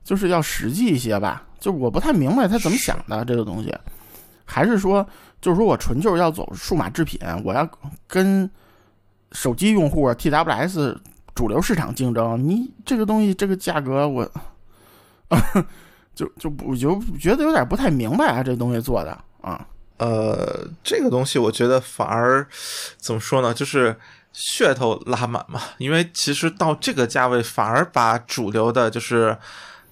[0.03, 1.43] 就是要实际一些吧。
[1.59, 3.75] 就我不太明白他怎么想的这个东西，
[4.45, 5.05] 还是说
[5.41, 7.69] 就是说我纯就是要走数码制品，我要
[8.07, 8.49] 跟
[9.31, 10.95] 手机用户 TWS
[11.35, 14.31] 主流市场竞争，你这个东西这个价格我。
[16.15, 22.47] 就就不就觉得有点不太明白啊，这东西做的啊，呃，这个东西我觉得反而
[22.97, 23.95] 怎么说呢，就是
[24.37, 25.59] 噱头拉满嘛。
[25.79, 29.35] 因为其实到这个价位，反而把主流的就是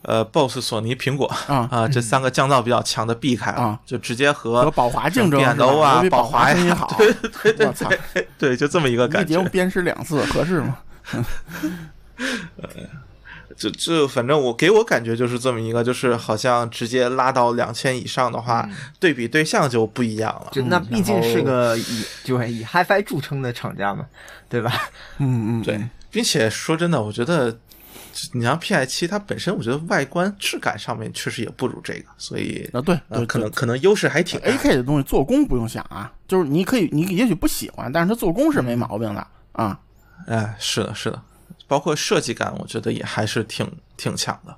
[0.04, 7.90] 呃，BOSS、索尼、苹果啊啊这三个降噪比较强的避开了，啊就直接和和宝华竞争扁头啊宝宝华呀声音好，对对对我操，
[8.38, 9.50] 对，就这么一个感觉节目。
[9.50, 10.78] 鞭尸两次合适吗？
[13.56, 20.50] 就就反正我给我感觉就是这么一个，就是好像直接拉到两千以上的话，对比对象就不一样了。
[20.52, 24.06] 就那毕竟是个以就是以 HiFi 著称的厂家嘛，
[24.50, 24.72] 对吧？
[25.20, 27.58] 嗯嗯，对，并且说真的，我觉得
[28.34, 39.80] 你像 PI 七，它本身我觉得外观质感上面确实也不如这个，所以啊对可能可能优势还挺大 A K 的东西做工不用想啊，就是你可以你也许不喜欢，但是它做工是没毛病的啊。
[40.28, 41.22] 哎，是的，是的，
[41.68, 44.56] 包括设计感，我觉得也还是挺挺强的。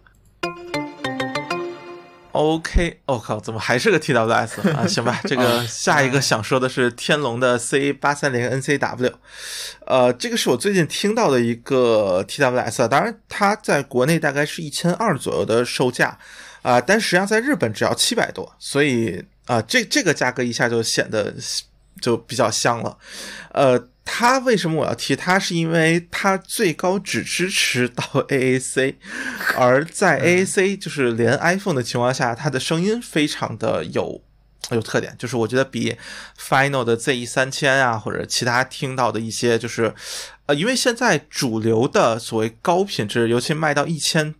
[2.33, 4.85] OK，我、靠，怎么还是个 TWS 啊？
[4.85, 9.13] 行吧，这个下一个想说的是天龙的 C 八三零 NCW，
[9.87, 16.19] 呃，这个是我最近听到的一个 TWS，啊当然它在国内大概是一千二左右的售价
[16.61, 21.33] 啊、但实际上在日本只要七百多，所以啊、这这个价格一下就显得
[21.99, 22.97] 就比较香了，
[23.53, 23.87] 呃。
[24.09, 25.37] 它为什么我要提它？
[25.37, 28.95] 是因为它最高只支持到 AAC，
[29.57, 34.23] 而在 AAC 就是连 iPhone 的情况下，它的声音非常的有
[34.71, 35.95] 有特点，就是我觉得比
[36.39, 39.93] Final 的 ZE 三千啊，或者其他听到的一些，就是
[40.45, 44.33] 呃，因为现在主流的所谓高品质，尤其卖到一千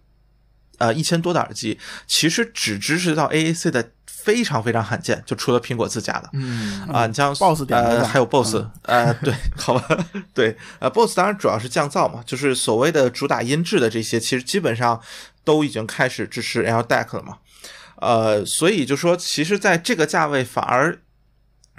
[0.77, 1.77] 呃一千多的耳机，
[2.07, 3.91] 其实只支持到 AAC 的
[4.27, 6.29] 非常非常罕见，就除了苹果自家的。
[6.33, 14.99] 嗯啊，你像 BOSS 呃还有 BOSS，、呃，对， 好吧，对，呃，BOSS 当然主要是降噪嘛，就是所谓的主打音质的这些，其实基本上
[15.45, 17.37] 都已经开始支持 LDAC 了嘛，
[18.01, 20.99] 呃，所以就说，其实在这个价位反而。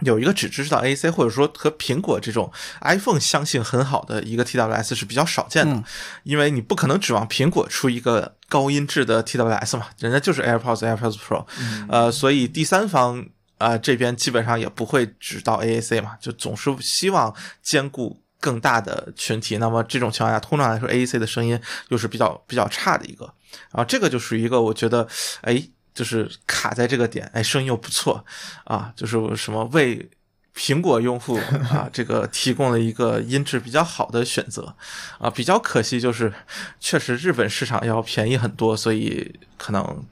[0.02, 2.50] 有一个只支持到 AC，或者说和苹果这种
[2.82, 5.84] iPhone 相性很好的一个 TWS 是比较少见的，嗯
[6.22, 11.44] 因为你不可能指望苹果出一个高音质的 TWS 嘛，人家就是 AirPods、AirPods Pro，、
[11.88, 13.20] 呃，所以第三方
[13.58, 19.56] 啊、呃这边基本上也不会指到 AAC 嘛，就总是希望兼顾更大的群体。
[19.58, 23.24] 那么这种情况下，通常来说 AAC 的声音又是比较比较差的一个，
[23.72, 25.06] 然后这个就属于一个我觉得，
[25.40, 25.60] 哎，
[25.98, 28.24] 就是卡在这个点，哎，声音又不错
[28.64, 30.08] 啊，就是什么为。
[30.54, 31.38] 苹果用户
[31.70, 34.74] 啊，这个提供了一个音质比较好的选择，
[35.20, 36.32] 啊，比较可惜就是，
[36.80, 40.04] 确实日本市场要便宜很多，所以可能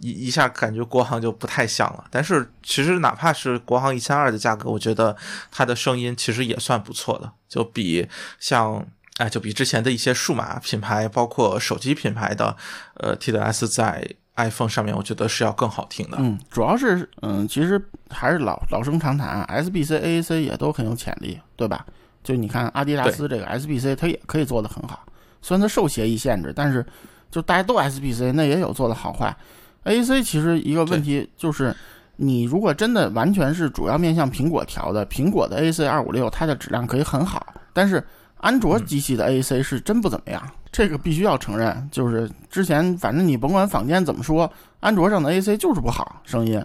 [0.00, 2.06] 一一下感觉国行就不太像了。
[2.10, 5.14] 但是其实哪怕是国行一千二的价格，我觉得
[5.50, 8.08] 它的声音其实也算不错的，就比
[8.40, 8.86] 像
[9.18, 12.56] 哎，就比之前的一些数码品牌，包括手机品牌的
[12.94, 16.16] 呃 TWS 在 iPhone 上面，我觉得是要更好听的。
[16.20, 21.86] 嗯，主要是嗯，其实还是老老生常谈，SBC、AAC 也都很有潜力，对吧？
[22.22, 25.04] 就你看阿迪达斯这个 SBC，它也可以做得很好，
[25.42, 26.84] 虽然它受协议限制，但是
[27.30, 29.36] 就大家都 SBC，那也有做的好坏。
[29.84, 31.76] AAC 其实一个问题就是，
[32.16, 38.02] 你如果真的完全是主要面向苹果调的，苹果的 AAC 二五六它的质量可以很好，但是
[38.38, 40.42] 安卓机器的 AAC 是真不怎么样，
[40.74, 41.88] 这个必须要承认。
[41.92, 46.60] 就是之前反正你甭管坊间怎么说，安卓上的 AAC 就是不好声音，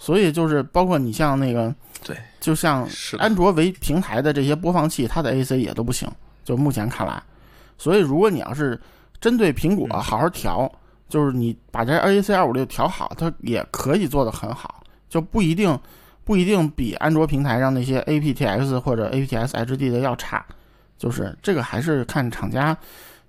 [0.00, 1.72] 所以就是包括你像那个，
[2.04, 6.10] 对，就像是安卓为平台的这些播放器，它的 AAC 也都不行。
[6.42, 7.22] 就目前看来，
[7.78, 8.76] 所以如果你要是
[9.20, 10.68] 针对苹果嗯好好调，
[11.08, 15.78] 就是你把这 AAC 二五六调好，它也可以做得很好，就不一定
[16.24, 20.44] 不一定比安卓平台上那些 aptX 或者 aptX HD 的要差。
[20.98, 22.74] 就是这个还是看厂家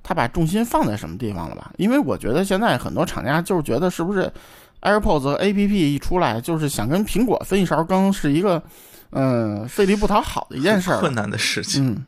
[0.08, 1.70] 他把重心放在什么地方了吧？
[1.78, 4.32] 因为我觉得现在很多厂家就是觉得是不是
[4.80, 8.64] AirPods 和 APP 一出来，就是想跟苹果分一勺羹，是一个
[9.12, 11.00] 嗯、费力不讨好的一件事儿。
[11.02, 11.90] 困难的事情。
[11.90, 12.06] 嗯，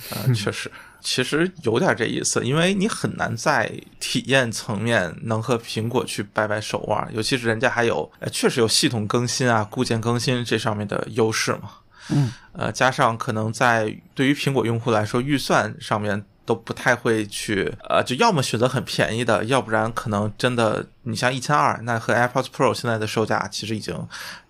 [0.28, 11.70] 呃，确实，其实有点这意思，因为你很难在体验层面能和苹果去掰掰手腕，尤其是人家还有，呃，确实有系统更新啊、固件更新这上面的优势嘛。
[12.10, 23.96] 嗯，呃，加上可能在对于苹果用户来说，预算上面都不太会去，呃，就要么选择很便宜的，要不然可能真的，你像一千二，那和 AirPods Pro 现在的售价其实已经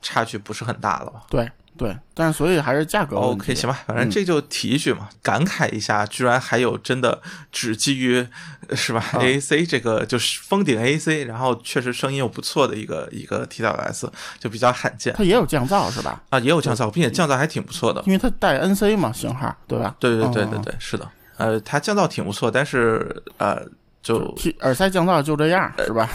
[0.01, 1.21] 差距不是很大了嘛。
[1.29, 7.21] 对对，但是所以还是价格 OK，行吧，反正这就提一句嘛，感慨一下，居然还有真的
[7.53, 8.27] 只基于
[8.75, 14.09] 是吧、啊 AAC 这个就是封顶 AAC，然后确实声音又不错的一个一个 TWS，
[14.39, 16.23] 就比较罕见它也有降噪是吧？
[16.31, 18.03] 啊，也有降噪，并且降噪还挺不错的。
[18.07, 19.95] 因为它带 NC 嘛型号，对吧？
[20.01, 21.07] 对对对对对，是的，
[21.41, 23.61] 呃，它降噪挺不错，但是呃，
[24.03, 24.17] 就
[24.61, 26.09] 耳塞降噪就这样呃是吧？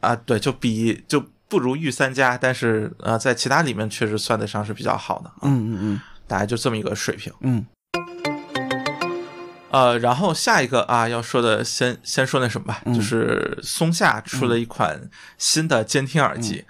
[0.00, 7.32] 啊，对，就比就不如御三家，但是呃，在其他里面确实算得上是比较好的，啊，嗯嗯嗯大概就这么一个水平。
[7.40, 7.64] 嗯
[9.70, 16.64] 呃，然后下一个啊，要说的先先说那什么吧，嗯就是松下出了一款新的监听耳机，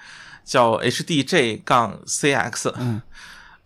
[0.44, 2.72] 叫 HDJ 杠 CX。
[2.78, 3.02] 嗯，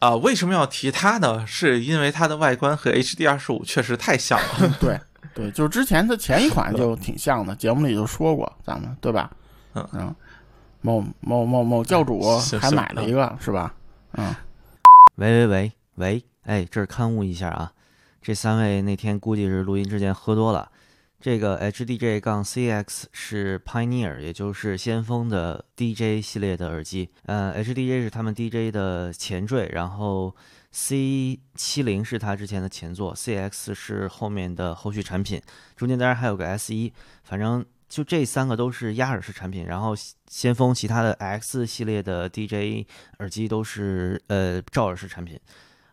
[0.01, 1.45] 啊、为什么要提它呢？
[1.47, 4.47] 是因为它的外观和 HD 二十五确实太像了。
[4.61, 5.01] 嗯，对
[5.35, 9.31] 对，就是之前的前一款就挺像的，节目里就说过，咱们对吧？
[9.75, 10.15] 嗯嗯，
[10.81, 12.23] 某某某某教主
[12.61, 13.75] 还买了一个是吧？
[14.13, 14.35] 嗯
[15.17, 17.73] 喂喂喂喂，哎，这儿刊物一下啊，
[18.23, 20.71] 这三位那天估计是录音之前喝多了。
[21.21, 27.11] 这个 HDJ 杠 CX 是 Pioneer，也就是先锋的 DJ 系列的耳机。
[27.25, 30.37] 呃，HDJ 是他们 DJ 的前缀，然后
[30.71, 35.43] C 七零是它之前的前作，CX 是后面的后续产品，
[35.75, 36.93] 中间当然还有个 S 一，
[37.25, 39.67] 反正就这三个都是压耳式产品。
[39.67, 39.97] 然后
[40.29, 42.87] 先锋其他的 X 系列的 DJ
[43.19, 45.37] 耳机都是呃罩耳式产品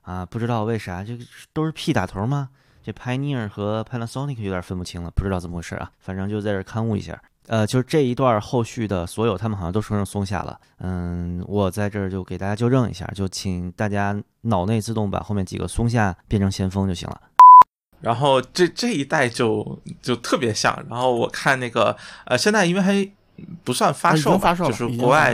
[0.01, 2.51] 啊，不知道为啥这个都是 P 打头吗？
[2.85, 5.89] 这 Pioneer 和 Panasonic 有点分不清了，不知道怎么回事啊。
[5.97, 7.19] 反正就在这儿刊物一下。
[7.47, 10.59] 呃，就是这一段后续的所有，他们好像都说成松下了。
[10.79, 17.19] 嗯，我在这儿就给大家纠正一下，就请大家脑内自动把后面几个松下变成先锋就行了。
[18.01, 20.75] 然后这这一代就就特别像。
[20.87, 23.07] 然后我看那个呃，现在因为还
[23.63, 25.33] 不算发售发售，就是国外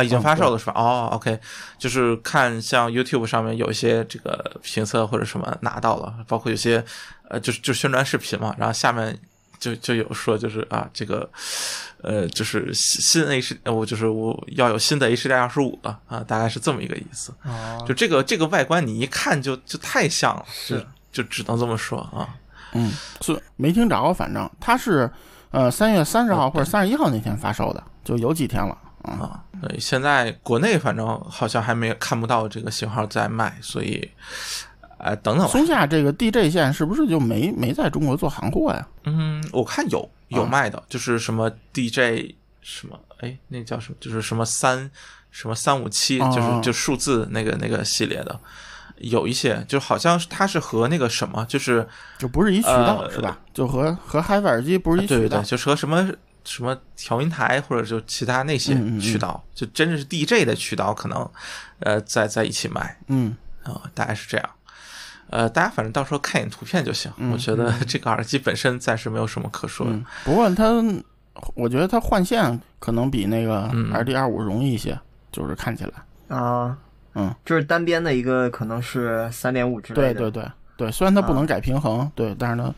[0.00, 0.72] 啊，已经嗯发售了是吧？
[0.76, 1.38] 哦，OK，
[1.78, 6.84] 就是看像 YouTube 上面有一些这个评测或者什么拿到了，包括有些
[7.28, 9.16] 呃，就是就宣传视频嘛，然后下面
[9.58, 11.28] 就就有说就是啊，这个
[12.02, 17.32] 呃，就是新 H，呃我就是我要有新的 HDR 二十五了啊，大概是这么一个意思。
[17.44, 20.78] 哦就这个这个外观你一看就就太像了，是
[21.12, 22.28] 就就只能这么说啊。
[22.72, 25.10] 嗯，是没听着，反正它是
[25.50, 29.12] 呃三月三十号或者三十一号那天发售的，就有几天了啊。
[29.12, 34.08] 啊，对，现在国内反正好像还没看不到这个型号在卖，所以，
[34.98, 35.52] 呃，等等吧。
[35.52, 38.86] 松下这个 DJ 线是不是就没没在中国做行货呀？
[39.04, 43.96] 嗯，我看有有啊卖的，就是什么 DJ 什么，哎，那叫什么？
[44.00, 44.90] 就是什么三
[45.30, 48.38] 什么三五七，哦就是就数字那个那个系列的，
[48.98, 51.86] 有一些就好像它是和那个什么，就是
[52.18, 53.38] 就不是一渠道、呃是吧？
[53.54, 55.20] 就和和 HiFi 耳机不是一渠道。
[55.20, 56.10] 对对对，就是和什么
[56.44, 61.28] 什么调音台或者就其他那些嗯嗯嗯渠道，就真的是 DJ 的渠道，可能
[61.80, 62.96] 呃在在一起卖。
[63.08, 64.50] 嗯啊、大概是这样。
[65.28, 67.12] 呃，大家反正到时候看一眼图片就行。
[67.18, 69.92] 嗯我觉得这个耳机本身暂时没有什么可说的。
[69.92, 70.64] 嗯，不过它，
[71.54, 74.98] 我觉得它换线可能比那个嗯 RD 二五容易一些，
[75.30, 76.36] 就是看起来。
[76.36, 76.76] 啊，
[77.14, 82.74] 嗯，就是单边的一个可能是三点五之类的，对对对对，虽然它不能啊改平衡，对，但是它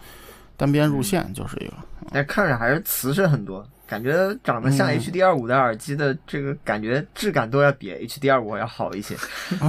[0.63, 1.75] 单边入线就是一个。
[2.13, 9.17] 但看着还是瓷实很多，感觉长得像嗯 HD 二五的耳机的这个感觉质感都要比 HD 二五要好一些。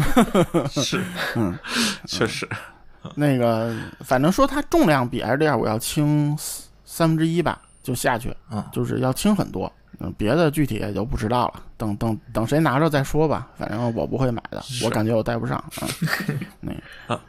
[0.70, 1.02] 是，
[1.36, 1.58] 嗯，
[2.06, 2.48] 确实。
[3.16, 6.38] 那个反正说它重量比 HD 二五要轻
[6.86, 9.72] 三分之一吧，就下去，嗯就是要轻很多。
[10.00, 13.48] 嗯，别的具体也就不知道了，等等等谁拿着再说吧。
[13.58, 15.64] 反正我不会买的，我感觉我戴不上。
[15.82, 15.90] 嗯，
[17.08, 17.20] 那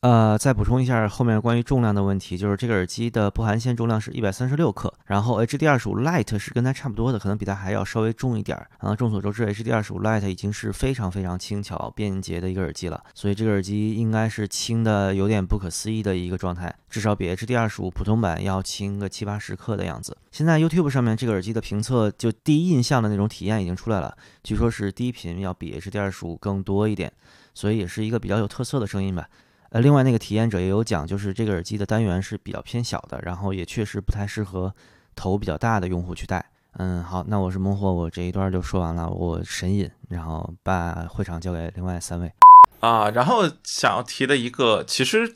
[0.00, 8.70] 呃，再补充一下后面关于重量的问题，就是这个耳机的不含线重量是一百三十六克，然后 HD 二十五 Lite 是跟它差不多的，可能比它还要稍微重一点儿。
[8.78, 20.16] 啊，众所周知，HD 二十五 Lite 已经是非常非常轻巧、便捷的一个耳机了，所以这个耳机应该是轻的有点不可思议的一个状态，至少比 HD 二十五普通版要轻个七八十克的样子。
[20.30, 27.12] 现在 YouTube 上面这个耳机的评测，就第一印象的那种体验已经出来了，据说是低频要比 HD 二十五更多一点，
[27.52, 29.28] 所以也是一个比较有特色的声音吧。
[29.70, 34.74] 呃，另外那个体验者也有讲，就是这个耳机的单元是比较偏小的，然后也确实不太适合
[35.14, 36.44] 头比较大的用户去戴。
[36.78, 42.32] 嗯，好，那我是孟获，我这一段就说完了，我神隐，然后把会场交给另外三位。
[42.80, 45.32] 啊，然后想要提的一个，其实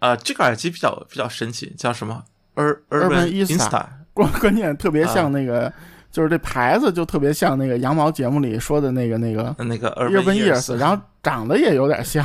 [0.00, 2.22] 呃，这个耳机比较比较神奇，叫什么
[2.54, 3.86] ？Ur Urban Insta。
[4.12, 5.72] 关关键特别像那个，
[6.10, 12.24] 就是这牌子就特别像那个羊毛节目里说的那个那个那个 Urban Ears，然后长得也有点像。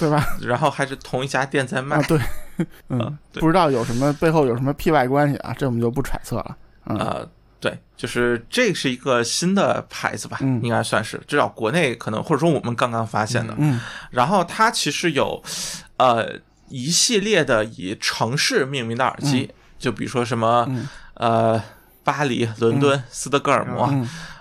[0.00, 0.26] 对吧？
[0.42, 2.02] 然后还是同一家店在卖。
[2.04, 2.18] 对，
[2.88, 5.54] 嗯，不知道有什么背后有什么 P 外关系啊？
[5.56, 6.56] 这我们就不揣测了。
[6.86, 7.28] 呃，
[7.60, 13.54] 对，就是这是一个新的牌子吧，应该算是至少国内可能或者说我们刚刚发现的。
[13.58, 13.78] 嗯，
[14.10, 15.40] 然后它其实有
[15.98, 16.26] 呃
[16.68, 20.66] 一系列的以城市命名的耳机，就比如说什么
[21.14, 21.62] 呃
[22.02, 23.92] 巴黎、伦敦、斯德哥尔摩。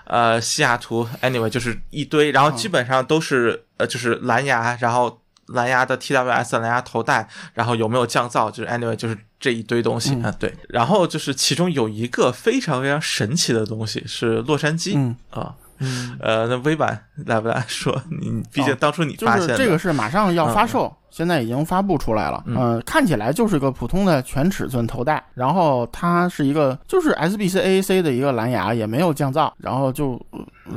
[0.05, 5.21] 呃，西雅图，anyway 就是一堆，然后基本上都是呃，就是蓝牙，然后
[5.53, 10.53] 蓝牙的 TWS 蓝牙头戴，然后有没有降噪，就是 anyway 就是这一堆东西啊，对。
[10.69, 18.01] 然后就是其中有一个非常非常神奇的东西是洛杉矶啊，嗯呃，那微版来不来说？
[18.09, 20.93] 你毕竟当初你发现这个是马上要发售。
[21.09, 30.23] 现在已经发布出来了，嗯，看起来就是个普通的全尺寸头戴，然后它是一个就是 SBC AAC 的一个蓝牙，也没有降噪，然后就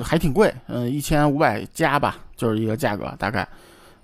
[0.03, 3.47] 还挺贵，嗯，一千五百加吧，就是一个价格大概，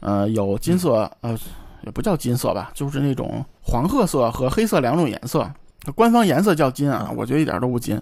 [0.00, 1.36] 呃，有金色，呃，
[1.82, 5.50] 也不叫金色吧，就是那种黄褐色和黑色两种颜色，
[5.94, 8.00] 官方颜色叫金啊，我觉得一点都不金，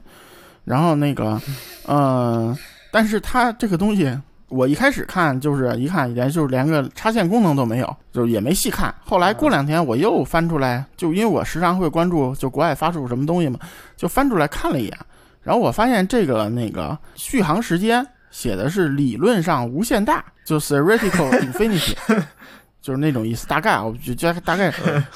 [0.65, 1.41] 然后那个，
[1.87, 2.57] 呃，
[2.91, 4.19] 但是它这个东西。
[4.49, 8.95] 我一开始看就是一看连就是连个插线功能都没有，就是也没细看。
[9.05, 13.59] 后来过两天我又翻出来，就因为我时常会关注就国外发售什么东西嘛，
[13.97, 14.97] 就翻出来看了一眼。
[15.43, 21.97] 然后我发现这个那个续航时间写的是理论上无限大，就 theoretical infinity，
[22.83, 23.47] 就是那种意思。
[23.47, 24.71] 大概我就觉得大概，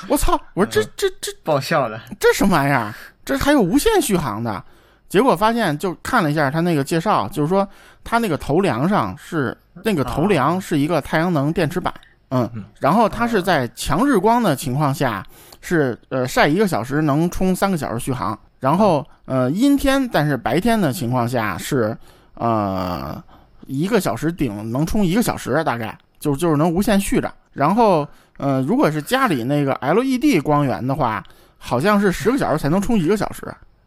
[0.08, 0.40] 我操！
[0.54, 2.94] 我说这这这爆笑了，这什么玩意儿？
[3.22, 4.64] 这还有无限续航的？
[5.06, 7.68] 结果发现就看了一下他那个介绍，就是说。
[8.02, 9.54] 他那个头梁上是
[9.84, 11.92] 那个头梁是一个太阳能电池板，
[12.30, 12.50] 嗯，
[12.80, 15.22] 然后它是在强日光的情况下
[15.60, 21.94] 是呃晒一个小时能充三个小时续航，然后呃阴天但是白天的情况下是
[22.40, 23.22] 呃
[23.66, 28.06] 一个小时顶能充一个小时，大概就就是能无限续着，然后
[28.38, 31.22] 呃如果是家里那个 LED 光源的话，
[31.58, 33.42] 好像是十个小时才能充一个小时。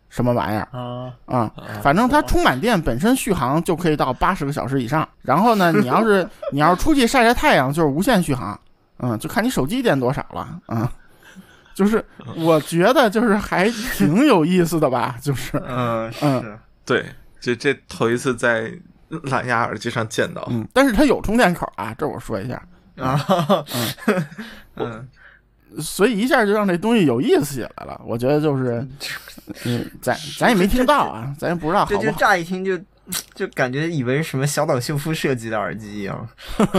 [0.09, 1.51] 什么玩意儿啊啊！
[1.81, 5.09] 反正它充满电本身续航就可以到八十个小时以上。
[5.23, 8.59] 然后呢，你要是 你要是出去晒晒太阳，就是无限续航。
[8.99, 10.59] 嗯，就看你手机电多少了。
[10.67, 10.87] 嗯，
[11.73, 15.15] 就是我觉得就是还挺有意思的吧。
[15.19, 17.03] 就是嗯嗯，对，
[17.43, 18.71] 就这头一次在
[19.23, 20.47] 蓝牙耳机上见到。
[20.49, 22.55] 嗯，但是它有充电口啊，这我说一下
[22.95, 23.19] 啊。
[24.07, 24.25] 嗯
[24.75, 25.09] 嗯。
[25.79, 28.87] 所以一下就让这东西有意思起来了，我觉得就是，
[29.65, 31.83] 嗯，咱咱也没听到啊，咱也不知道。
[31.89, 32.79] 这就乍一听就
[33.33, 36.29] 就感觉以为是什么小岛秀夫设计的耳机一样。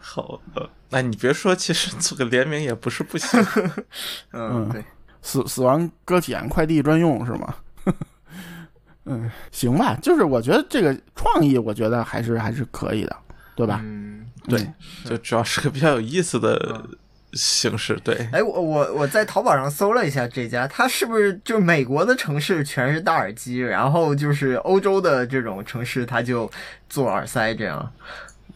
[0.00, 0.40] 好，
[0.88, 3.38] 那你别说，其实做个联名也不是不行。
[4.32, 4.82] 嗯，对，
[5.20, 7.54] 死死亡搁浅快递专用是吗？
[9.04, 13.16] 嗯，行吧，就是我觉得这个创意，我觉得还是还是可以的，
[13.56, 13.80] 对吧？
[13.82, 14.26] 嗯。
[14.48, 14.58] 对，
[15.04, 16.84] 就主要是个比较有意思的
[17.32, 17.96] 形式。
[18.02, 26.50] 对，哎，我我我在淘宝上搜了一下这家，它是不是就美国的城市全是大耳机，然后就是欧洲的这种城市，它就
[26.88, 27.92] 做耳塞这样？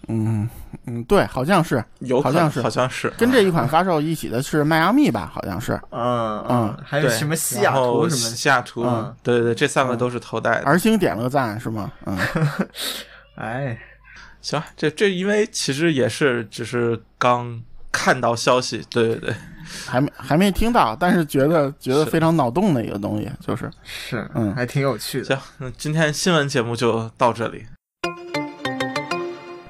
[0.08, 0.48] 嗯
[0.86, 5.30] 嗯，对，好像是，有好像是，好像是跟这一款发售一起的是迈阿密吧？
[5.34, 8.84] 好像是，嗯嗯，还有什么西雅图什么西雅图？
[9.22, 10.62] 对对对，这三个都是头戴。
[10.64, 11.92] 而星点了个赞是吗？
[12.06, 12.18] 嗯，
[13.36, 13.78] 哎。
[14.42, 19.34] 行，这这因为其实也是只是刚看到消息，对对对，
[19.84, 25.24] 还没还没听到，但是觉得觉得非常脑洞的一个东西，就是是嗯，还挺有趣的。
[25.24, 27.66] 行，那今天新闻节目就到这里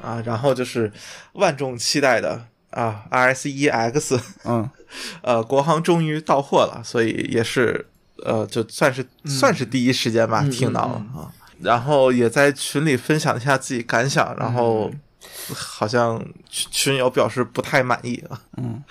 [0.06, 0.92] 啊，然后就是
[1.32, 4.70] 万众期待的啊，RS 一 X，嗯，
[5.22, 7.86] 呃，国行终于到货了，所以也是
[8.24, 11.32] 呃，就算是算是第一时间吧听到了啊。
[11.60, 14.90] 然后也在群里分享一下自己感想，然后
[15.54, 16.18] 好像
[16.48, 18.40] 群群友表示不太满意啊。
[18.56, 18.82] 嗯，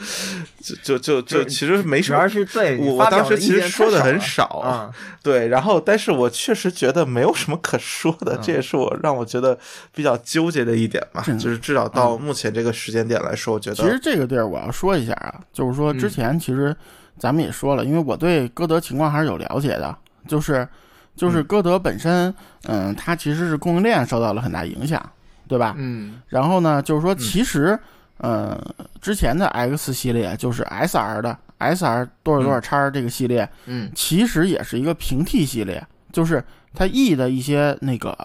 [0.61, 2.27] 就就就就就其实没什么主要。
[2.27, 4.91] 是对我当时其实说的很少啊，
[5.23, 9.57] 对，然后但是我确实觉得没有什么可说的，这也是我让我觉得
[9.93, 11.23] 比较纠结的一点吧。
[11.27, 16.75] 嗯就是至少到目前这个时间点来说，我觉得其实这个地儿我要说一下啊，就是说之嗯前其实
[17.17, 19.95] 咱们也说了，因为我对歌德情况还是有了解的，
[20.27, 20.67] 就是
[21.15, 22.33] 就是歌德本身，
[22.63, 25.01] 嗯，它其实是供应链受到了很大影响，
[25.47, 25.75] 对吧？
[25.77, 26.21] 嗯。
[26.27, 27.77] 然后呢，就是说其实，
[28.17, 28.59] 呃，
[29.01, 33.91] 之前的 X 系列就是 SR 的 SR 多少多少叉这个系列，嗯。
[33.95, 36.43] 其实也是一个平替系列，就是
[36.73, 38.15] 它 E 的一些那个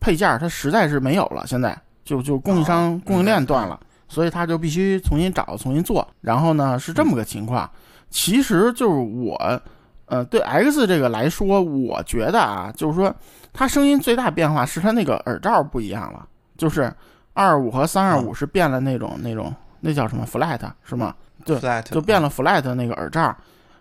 [0.00, 6.06] 配件儿，它实在是没有了，现在就就供应商、供应链断了，所以它就必须重新找、重新做。
[6.20, 7.70] 然后呢是这么个情况，
[8.10, 9.60] 其实就是我，
[10.06, 13.14] 呃，对 X 这个来说，我觉得啊，就是说
[13.52, 16.26] 它声音最大变化是它那个耳罩不一样了，
[16.62, 16.94] 就是
[17.32, 21.12] 二五和三二五是变了那种、那种那叫什么 flat 是吗？
[21.44, 23.36] 对 flat 就变了 flat 那个耳罩。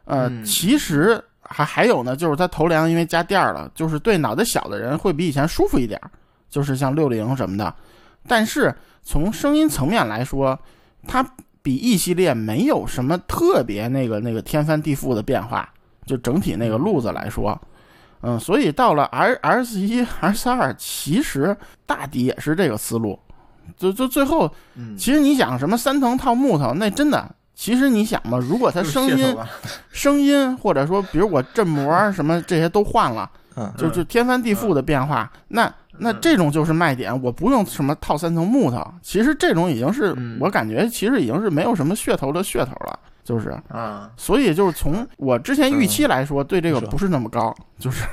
[0.06, 6.10] 呃，嗯其实还还有呢，就是它头梁因为加垫儿了，就是对脑袋小的人会比以前舒服一点儿，
[6.50, 7.72] 就是像六零什么的。
[8.28, 8.74] 但是
[9.04, 10.58] 从声音层面来说，
[11.08, 11.24] 它
[11.62, 15.70] 比 E 系列没有什么特别那个那个天翻地覆的变化，
[16.08, 17.52] 就整体那个路子来说。
[17.52, 17.71] 嗯，
[18.40, 21.56] 所以到了 R R 四一、R S 二，其实
[21.86, 23.20] 大抵也是这个思路。
[23.78, 29.36] 就就最后，嗯，其实你想什么三层套木头，那真的，其实你想嘛，如果它声音
[29.90, 43.00] 声音，或者说比如我振膜什么这些都换了，嗯就就天翻地覆的变化，那那这种就是卖点，我不用什么套三层木头，其实这种已经是嗯我感觉其实已经是没有什么噱头的噱头了，
[43.32, 48.06] 就是，啊，所以就是从我之前预期来说，对这个不是那么高，就是，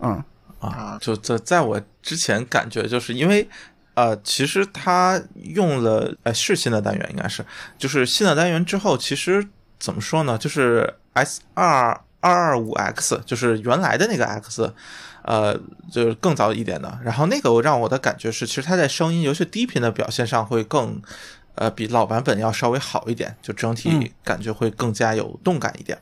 [0.00, 0.22] 嗯。
[0.58, 3.48] 啊，就在在我之前感觉就是因为。
[3.94, 7.42] 呃，其实它用了，呃，是新的单元，应该是，
[7.78, 9.48] 就是新的单元之后，其实
[9.78, 14.70] 怎么说呢，就是 S 二二二五 X，就是原来的那个 X，
[15.22, 15.58] 呃，
[15.90, 16.98] 就是更早一点的。
[17.02, 21.00] 然后那个让我的感觉是，其实它在声音，尤其低频的表现上会更，
[21.56, 23.74] 呃，比老版本要稍微好一点，就整嗯。
[23.74, 25.98] 体感觉会更加有动感一点。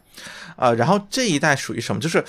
[0.57, 2.01] 呃，然后这一代属于什么？
[2.01, 2.25] 就是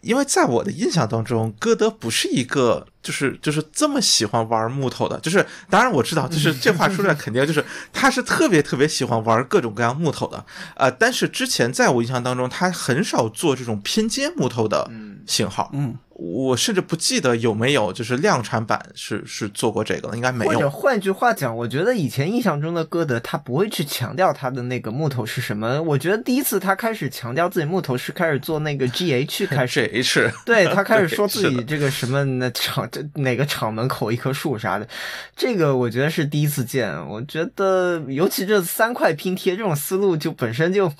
[0.00, 10.44] 因为在我的印象当中，歌德不是一个就是就是这么喜欢玩木头的，就是当然我知道，就是 这话说出来肯定就是他是特别特别喜欢玩各种各样木头的，
[10.74, 14.90] 呃，但是之前在我印象当中，他很少做这种拼接木头的
[15.24, 20.70] 型号，嗯，我甚至不记得有没有就是量产版是是做过这个了，应该没有或者有。
[20.70, 25.82] 换句话讲，我觉得以前印象中的歌德，他不会去强调他的那个木头是什么。
[25.82, 34.86] 我觉得第一次他开始强调自己木头是开始做那个 GH 开始，H 对他开始说自己这个什么那厂这哪个厂门口一棵树啥的，
[35.34, 36.94] 这个我觉得是第一次见。
[37.08, 40.92] 我觉得尤其这三块拼贴这种思路就本身就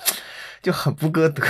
[0.61, 1.43] 就很不歌德。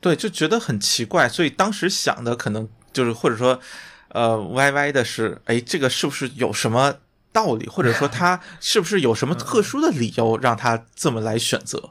[0.00, 3.60] 对，就觉得很奇怪，所以当时想的可能就是或者说，
[4.08, 6.94] 呃，歪歪的是，哎，这个是不是有什么
[7.32, 11.90] 道理，或者说 他是不是有什么特殊的理由让他这么来选择？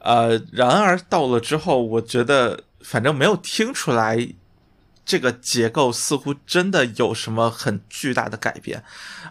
[0.00, 4.28] 呃，然而到了之后，我觉得反正没有听出来。
[5.08, 8.82] 这个结构似乎真的有什么很巨大的改变，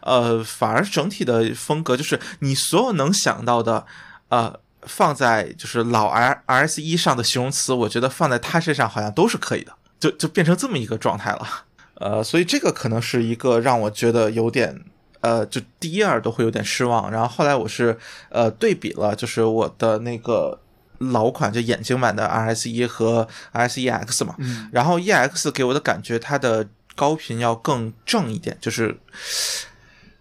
[0.04, 3.86] 呃，反而整体的风格就是你所有能想到的，
[4.30, 11.48] 呃，放在就是老 R R S 一上的形容词，我觉得放在他身上好像都是可以的，就就变成这么一个状态了。
[11.96, 14.84] 呃，所以这个可能是一个让我觉得有点，
[15.22, 17.12] 呃，就第一耳都会有点失望。
[17.12, 17.98] 然后后来我是
[18.30, 20.60] 呃对比了，就是我的那个
[21.00, 29.00] 老款就眼睛版的 R S 一和 R S 一 X 嘛，嗯然后 E X 给我的感觉它的高频要更正一点，就是。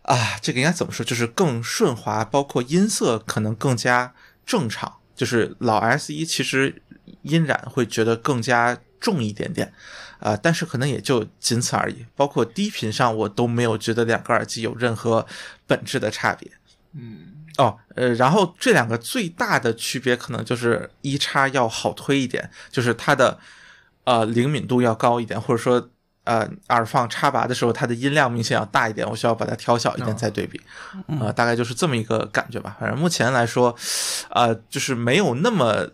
[0.05, 1.03] 啊，这个应该怎么说？
[1.03, 4.13] 就是更顺滑，包括音色可能更加
[4.45, 4.93] 正常。
[5.15, 6.83] 就是老 S 一其实
[7.23, 9.73] 音染会觉得更加重一点点，
[10.19, 12.05] 啊、但是可能也就仅此而已。
[12.17, 15.25] 包括低频上，我都没有觉得两个耳机有任何
[15.69, 16.51] 本质的差别。
[16.95, 23.39] 嗯哦，呃，然后这两个最大的区别可能就是一叉要好推一点，就是它的
[24.03, 25.89] 呃灵敏度要高一点，或者说
[26.25, 30.61] 呃耳放插拔的时候它的音量明显要大一点，我需要把它调小一点哦再对比，
[31.21, 32.77] 呃，大概就是这么一个感觉吧。
[32.81, 33.75] 反正目前来说，
[34.31, 35.87] 呃，就是没有那么。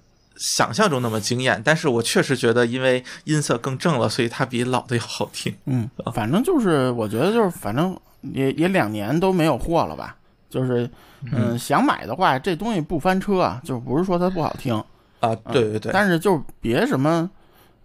[0.42, 5.54] 想象中那么惊艳，但是我确实觉得，因为音色更正了，所以它比老的要好听。
[5.66, 10.16] 嗯，反正就是我觉得就是反正也也两年都没有货了吧，
[10.48, 10.88] 就是
[11.30, 14.74] 嗯想买的话，这东西不翻车啊，就不是说它不好听，
[15.20, 17.30] 啊，对对对，但是就别什么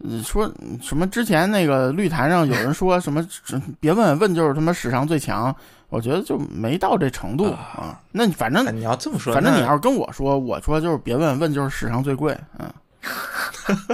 [0.03, 3.25] 呃说什么之前那个绿坛上有人说什么，
[3.79, 5.55] 别问问就是他妈史上最强，
[5.89, 7.99] 我觉得就没到这程度啊。
[8.11, 12.69] 那你反正哎你要这么说，反正你要是跟我说，我说就是别问问就是史上最贵，嗯，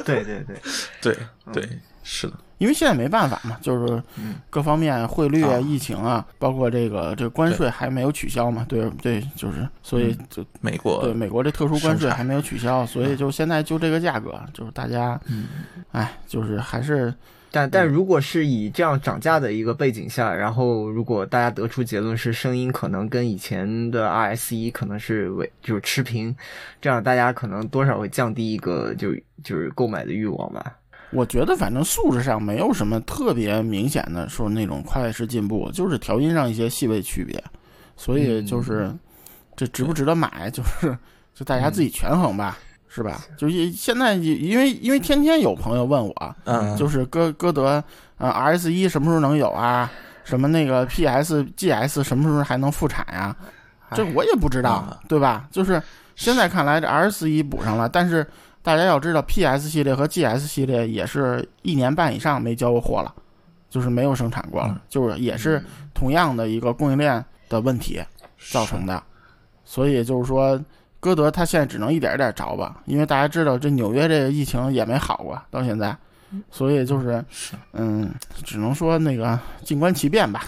[0.04, 0.60] 对 对对，
[1.02, 1.18] 对
[1.54, 1.70] 对
[2.04, 4.36] 是的，因为现在没办法嘛，就是嗯。
[4.52, 5.60] 各方面汇率啊、啊。
[5.60, 15.48] 疫情啊，包括这个这个关税还没有取消嘛，对对，就是所以就美国对美国这特殊关税还没有取消，所以就现在就这个价格，就是大家，嗯。
[15.92, 17.12] 哎，就是还是
[17.54, 26.34] 但但如果是以这样涨价的一个背景下，然后如果大家得出结论是声音可能跟以前的 RS 可能是为就是持平，
[26.80, 30.78] 这样大家可能多少会降低一个就就是购买的欲望吧。
[31.12, 37.42] 我觉得反正素质上没有什么特别明显的说那种快式进步，就是调音上一些细微区别，
[37.98, 38.92] 所以就是、
[39.56, 40.98] 这值不值得买，就是
[41.36, 42.58] 就大家自己权衡吧，
[42.88, 43.22] 是吧？
[43.38, 47.84] 就是现在因为因为天天有朋友问我，嗯，就是歌歌德
[48.18, 49.92] 呃 RS 一什么时候能有啊？
[50.24, 53.36] 什么那个 PS GS 什么时候还能复产呀、
[53.94, 55.48] 这我也不知道嗯，对吧？
[55.52, 55.82] 就是
[56.16, 58.26] 现在看来这 RS 一补上了，但是
[58.62, 63.14] 大家要知道 PS 系列和 GS 系列也是一年半以上没交过货了，
[63.70, 68.02] 就是没有生产过了嗯，就是也是同样的一个供应链的问题
[68.52, 69.02] 造成的，
[69.66, 70.60] 所以就是说。
[71.02, 75.98] 歌德他现在只能一点一点着吧，因为大家知道这纽约这个疫情也没好过，到现在，
[76.52, 77.56] 所以就是是。
[77.74, 80.44] 嗯，只能说那个静观其变吧。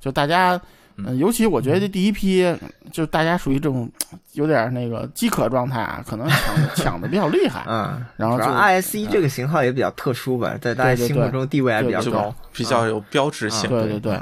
[0.00, 0.58] 就大家，
[0.98, 2.44] 嗯，嗯尤其我觉得这第一批，
[2.92, 3.90] 就大家属于这种
[4.32, 12.34] 有点那个饥渴状态啊，可能抢 抢的比较厉害，嗯，然后就 RS 这个型号也比较特殊吧，在大家心目中地位还比较高。
[12.52, 14.20] 比较有标志性，对对对，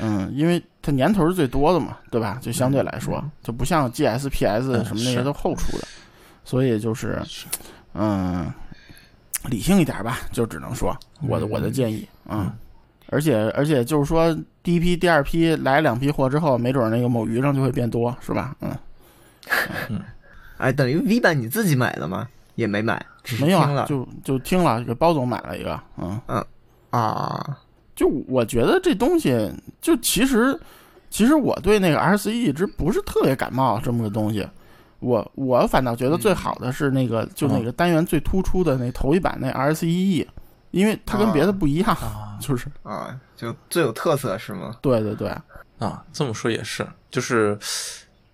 [0.00, 2.38] 嗯，因为它年头是最多的嘛，对吧？
[2.40, 5.86] 就相对来说，就不像 GS、PS 嗯什么那些都后出的，
[6.44, 7.46] 所以就是是。
[7.98, 8.50] 嗯，
[9.48, 10.96] 理性一点吧，就只能说
[11.28, 12.50] 我的我的建议，嗯，
[13.08, 18.56] 而且而且就是说，第一批、第二批来两批货之后，没准那个某鱼上就会变多，是吧？
[18.60, 20.00] 嗯，
[20.58, 22.28] 哎，等于 V 版你自己买的吗？
[22.54, 26.44] 也没买，只是没有啊，听了就就听了，给包总买了一个，嗯嗯，
[26.90, 27.58] 啊。
[27.94, 29.50] 就我觉得这东西，
[29.80, 30.58] 就其实
[31.08, 34.46] 其实我对那个 RC 一直不是特别感冒这么个东西。
[34.98, 40.28] 我我反倒觉得最好的是那个，就那个单元最突出的那头一版那 RC 一 E，
[40.76, 42.38] 因为它跟别的不一样，啊。
[42.40, 42.66] 就是。
[42.82, 44.76] 啊，就最有特色是吗？
[44.82, 45.28] 对对对，
[45.78, 47.58] 啊，这么说也是，就是，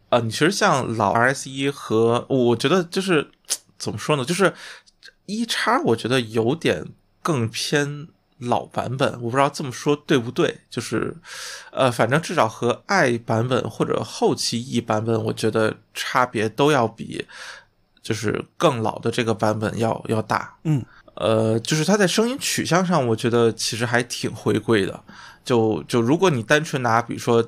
[0.09, 3.30] 呃，你其实像老 RS 一和我觉得就是
[3.78, 4.53] 怎么说呢，就是
[5.26, 6.84] 一叉，我觉得有点
[7.22, 11.16] 更偏老版本，我不知道这么说对不对，就是，
[11.70, 17.24] 呃，反正至少和 i 版本或者后期 E 版本，我觉得差别都要比
[18.03, 20.84] 就是更老的这个版本要要大，嗯。
[21.14, 25.02] 呃，就是它在声音取向上，我觉得其实还挺回归的。
[25.44, 27.44] 就就如果你单纯拿，比如说，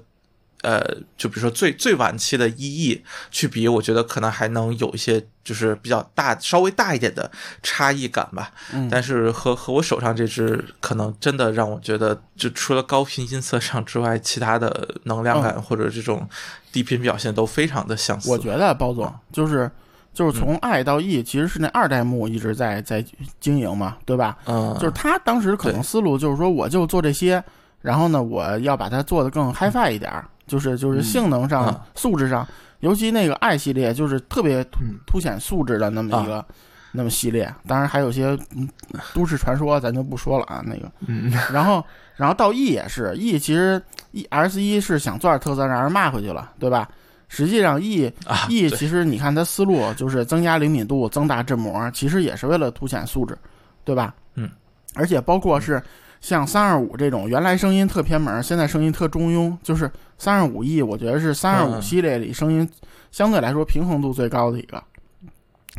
[0.62, 0.82] 呃，
[1.16, 7.30] 就比如说最最晚期的一 E 去比，我觉得可能还能有一些就是比较大、稍微大一点的
[7.62, 8.50] 差异感吧。
[8.72, 16.28] 嗯但是和和我手上这只，可能真的让我觉得，就除了高频音色上之外，其他的能量感或者这种
[16.72, 18.28] 低频表现都非常的相似。
[18.30, 19.70] 我觉得包总就是
[20.14, 23.04] 就是从 I 到 E，其实是那二代目一直在在
[23.40, 24.38] 经营嘛，对吧？
[24.46, 27.42] 嗯，就是他当时可能思路就是说，我就做这些，
[27.82, 32.46] 然后呢，我要把它做得更 HiFi 一点儿，就是就是性能上、嗯素质上，
[32.80, 34.64] 尤其那个 i 系列就是特别
[35.06, 36.44] 凸显素质的那么一个、
[36.92, 37.52] 那么系列。
[37.66, 38.68] 当然还有些嗯
[39.12, 40.62] 都市传说，咱就不说了啊。
[40.64, 41.84] 那个， 嗯，然后
[42.14, 46.88] 然后到 E 也是 E，其实 E S 一是想做点特色，让人骂回去了，对吧？
[47.29, 53.37] 实际上 E 啊 E 其实你看它思路就是增加灵敏度、增大振膜，其实也是为了凸显素质，
[53.85, 54.14] 对吧？
[54.35, 54.51] 嗯，
[54.95, 55.83] 而且包括是
[56.20, 62.68] 像三二五这种原来声音特偏门，现在声音特中庸，就是三二五 E，我觉得是三二五嗯系列里声音
[63.11, 64.83] 相对来说平衡度最高的一个，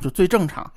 [0.01, 0.69] 就最正常。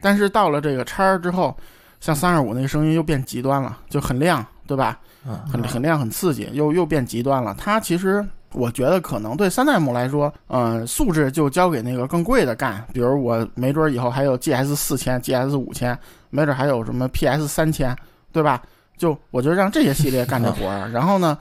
[0.00, 1.56] 但是到了这个叉儿之后，
[2.00, 5.00] 像三二五那个声音又变极端了，就很亮，对吧？
[5.26, 7.56] 嗯很很亮很刺激，又又变极端了。
[7.58, 8.24] 它其实
[8.56, 15.96] 我觉得可能对三代目来说，嗯、素质就交给那个更贵的干，比如我没准以后还有 GS 四千、GS 五千，
[16.30, 17.94] 没准还有什么 PS 三千，
[18.32, 18.62] 对吧？
[18.96, 21.36] 就我就让这些系列干这活儿， 然后呢，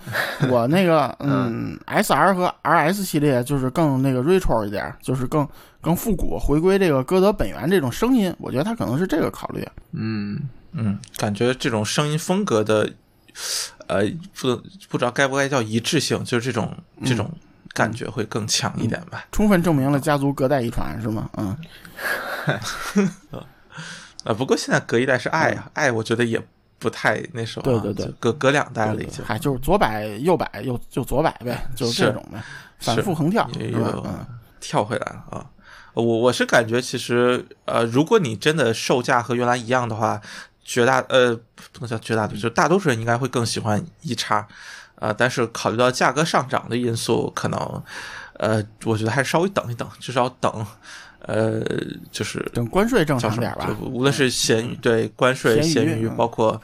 [0.49, 5.47] 我那个 嗯 SR 和 RS 系列就是更那个 retro 一点，就是更
[5.79, 9.65] 更复古，回归这个歌德本源这种声音，我觉得他可能是这个考虑。
[9.93, 10.37] 嗯，
[10.73, 12.89] 嗯，感觉这种声音风格的，
[13.87, 14.03] 呃，
[14.39, 14.55] 不
[14.89, 16.75] 不知道该不该叫一致性，就是这种
[17.05, 17.31] 这种
[17.73, 19.25] 感觉会更强一点吧。
[19.31, 21.29] 充分证明了家族隔代遗传是吗？
[21.37, 21.55] 嗯，
[24.23, 26.41] 啊， 不过现在隔一代是爱啊，爱我觉得也
[26.79, 29.23] 不太那什么，对对对隔隔两代了已经。
[29.25, 32.43] 哎，就是左摆右摆又就左摆呗，就是这种呗，
[32.79, 34.25] 反复横跳，嗯
[34.59, 35.45] 跳回来了啊。
[35.93, 40.19] 我我是感觉其实呃，如果你真的售价和原来一样的话，
[40.65, 41.33] 绝大呃
[41.71, 44.45] 不能叫绝大多数，就大多数人应该会更喜欢一叉，
[44.95, 47.83] 呃，但是考虑到价格上涨的因素，可能
[48.33, 50.65] 呃，我觉得还是稍微等一等，至少等
[51.19, 51.63] 呃，
[52.11, 53.17] 就是等关税正？
[53.17, 53.73] 常点吧就。
[53.85, 56.61] 无论是闲鱼对关税、闲闲鱼，包括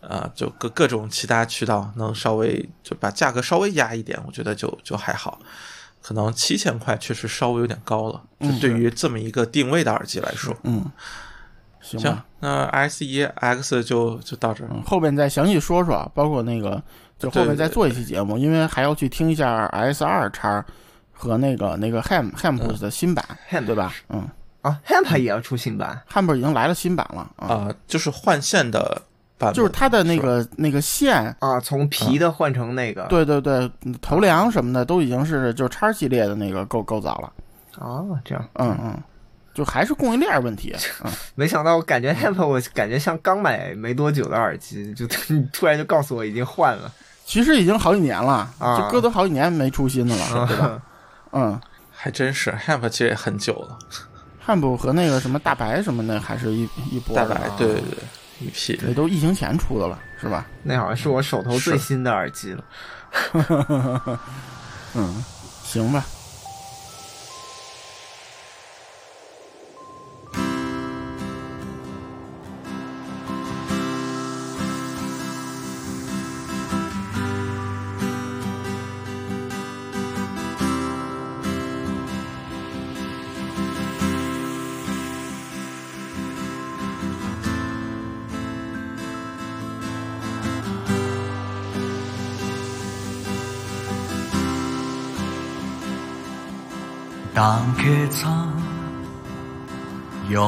[0.00, 5.40] 呃，就各各种其他渠道能稍微就把价格稍微压一点，我觉得就就还好。
[6.00, 10.56] 可能七千块确实稍微有点高了，就对于这么一个定位的耳机来说。
[10.62, 10.90] 嗯，行
[11.80, 14.70] 行吧，，那 S 一 X 就就到这儿。
[14.72, 16.82] 嗯，后边再详细说说，包括那个，
[17.18, 20.64] 就后面再做一期节目，因为还要去听一下 S 二叉
[21.12, 23.92] 和那个那个 Ham Ham 的新版，Ham 对吧？
[24.08, 24.28] 嗯。
[24.60, 28.82] 啊，Hamp 也要出新版，，Ham 已经来了新版了啊，啊、就是换线的
[29.38, 33.70] 版本，就是它的那个那个线，啊，从皮的换成那个，对对对，
[34.02, 37.32] 头梁什么的都已经是就是叉系列的那个构构造了，
[37.78, 39.02] 哦，这样，嗯嗯，
[39.58, 45.04] 就还是供应链问题，嗯，没想到，我感觉 Hamp 我感觉像刚买没多久的耳机，就
[45.52, 46.92] 突然就告诉我已经换了，
[47.26, 50.64] 其实已经好几年了，啊就歌都好几年没出新的了，对吧？
[50.66, 50.82] 啊，
[51.32, 51.60] 嗯。
[52.00, 53.76] 还真是 Hamp 其实也很久了，
[54.38, 57.98] 汉堡和那个什么大白什么的，还是一一波大，白对对对，
[58.38, 60.46] 一批这都疫情前出的了，是吧？
[60.62, 62.64] 那好像是我手头最新的耳机了。
[64.94, 65.24] 嗯，
[65.64, 66.04] 行吧。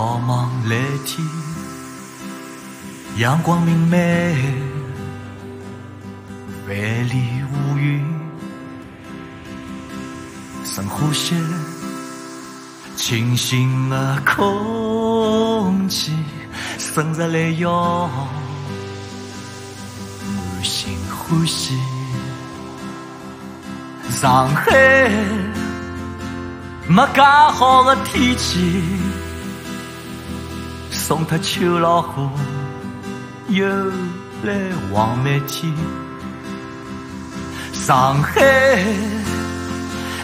[0.00, 1.22] 遥望蓝天，
[3.18, 4.34] 阳光明媚，
[6.66, 6.74] 万
[7.10, 8.02] 里无云，
[10.64, 11.34] 深呼吸
[12.96, 16.14] 清新的空气，
[16.78, 18.08] 生日来腰
[20.24, 21.78] 满心欢喜，
[24.08, 24.72] 上海。
[26.88, 28.82] 没介好的天气，
[31.10, 32.30] 送他秋老虎，
[33.48, 33.66] 又
[34.44, 34.54] 来
[34.92, 35.74] 望梅天。
[37.72, 38.40] 上海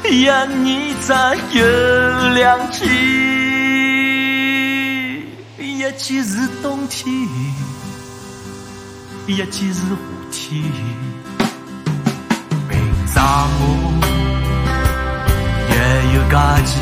[0.09, 0.21] 一
[0.63, 1.13] 年只
[1.59, 1.67] 有
[2.35, 2.85] 两季，
[5.59, 7.13] 一季是冬天，
[9.27, 9.97] 一季是夏
[10.31, 10.63] 天。
[12.69, 12.79] 平
[13.13, 13.65] 常我。
[15.69, 15.75] 也
[16.15, 16.79] 有假期，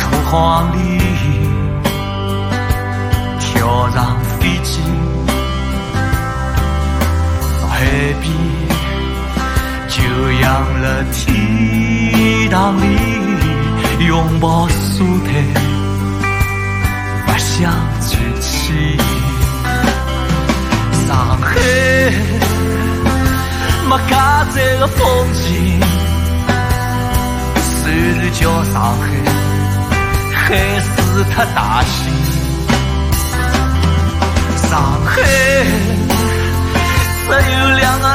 [0.00, 0.78] 土荒里
[7.68, 7.80] 海
[8.22, 8.24] 边
[9.88, 9.96] 就
[10.40, 10.44] 养
[10.80, 12.82] 了天堂里，
[14.06, 15.28] 拥抱沙滩，
[17.26, 18.10] 不想喘
[18.40, 18.96] 气。
[21.06, 21.50] 上海
[23.86, 24.98] 没介赞的风
[25.34, 25.78] 景。
[27.60, 28.40] 虽然叫
[28.72, 29.02] 上海，
[30.32, 30.42] 海
[30.80, 30.88] 水
[31.34, 32.33] 太大气。
[34.74, 35.22] 上海
[37.28, 38.08] 只有两个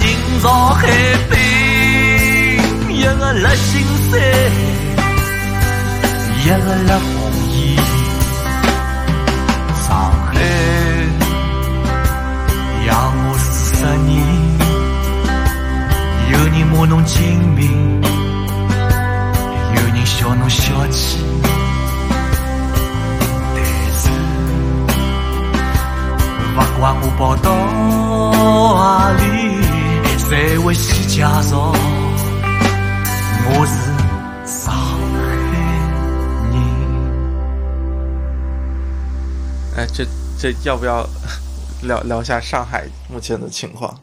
[0.00, 0.04] 人
[0.42, 0.80] 在海
[1.30, 1.32] 边，
[2.88, 3.70] 一个辣新
[4.10, 4.18] 山，
[6.42, 7.14] 一个辣奉
[7.52, 7.54] 贤。
[9.86, 9.86] 上
[10.26, 10.28] 海
[12.88, 12.90] 养
[13.28, 14.10] 我四十年，
[16.32, 17.14] 有人骂侬精
[17.54, 18.02] 明。
[19.76, 21.20] 有人笑侬小气，
[26.80, 27.52] 不管我跑到
[28.72, 29.20] 哪里，
[30.16, 31.74] 侪会先介绍
[33.44, 33.74] 我是
[34.50, 35.20] 上海
[35.52, 35.52] 人。
[39.76, 40.06] 哎，这
[40.38, 41.06] 这要不要
[41.84, 44.00] 聊聊一下上海目前的情况？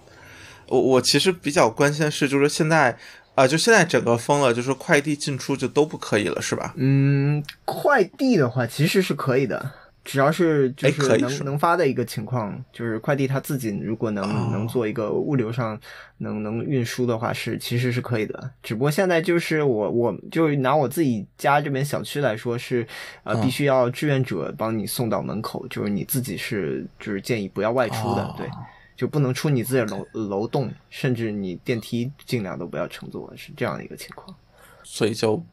[0.68, 2.96] 我我其实比较关心的是，就是现在
[3.34, 6.76] 啊、就现在整个封了，就是快递进出就都不可以了，是吧？
[6.78, 9.72] 嗯，快递的话其实是可以的，
[10.08, 15.78] 只要是就哎是能能发的一个情况，就是快递它自己如果能、哦能做一个物流上
[16.20, 18.50] 能能运输的话，是其实是可以的。
[18.64, 22.88] 只不过现在就是我我就拿我自己家这边小区来说是，
[23.24, 28.48] 呃，嗯必须要志愿者帮你送到门口，就是你自己是就是建议不要外出的，哦对。
[28.96, 34.36] 就不能出你自己的楼楼栋，甚至你电梯尽量都不要乘坐，是这样的一个情况。
[34.84, 35.44] 所以就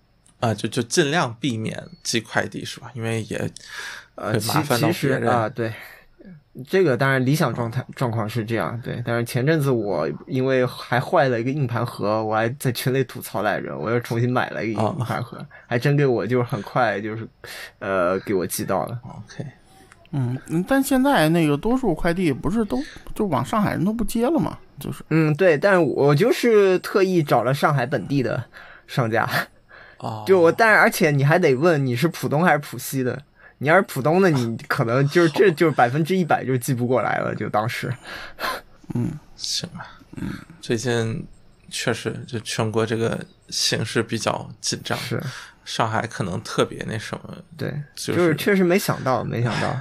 [0.41, 2.91] 啊、就就尽量避免寄快递是吧？
[2.95, 3.51] 因为也
[4.17, 5.73] 呃，麻烦到其实别人啊，对，
[6.69, 9.03] 这个当然理想状态状况是这样，对。
[9.05, 17.27] 但是前阵子我因为还坏了一个硬盘盒，我还在群里吐槽来着，我又重新买了一个哦硬盘盒，还真给我就是很快就是
[17.79, 19.01] 呃给我寄到了。
[19.03, 19.45] OK。
[20.13, 22.79] 嗯，嗯但现在那个多数快递不是都
[23.15, 24.57] 就往上海人都不接了吗？
[24.79, 28.45] 就是嗯，对，但是我就是特意找了上海本地的
[28.87, 29.29] 商家，
[29.99, 33.23] 哦，就我，但是而且你还得问你是浦东还是浦西的。
[33.59, 37.91] 你要是浦东的，你可能就是这就是百分之一百就记不过来了，就当时。
[38.95, 40.29] 嗯行吧，嗯，
[40.61, 41.27] 最近
[41.71, 43.19] 确实就全国这个
[43.49, 45.23] 形势比较紧张，是，
[45.65, 49.75] 上海可能特别那什么，对，就就是确实没想到，没想到。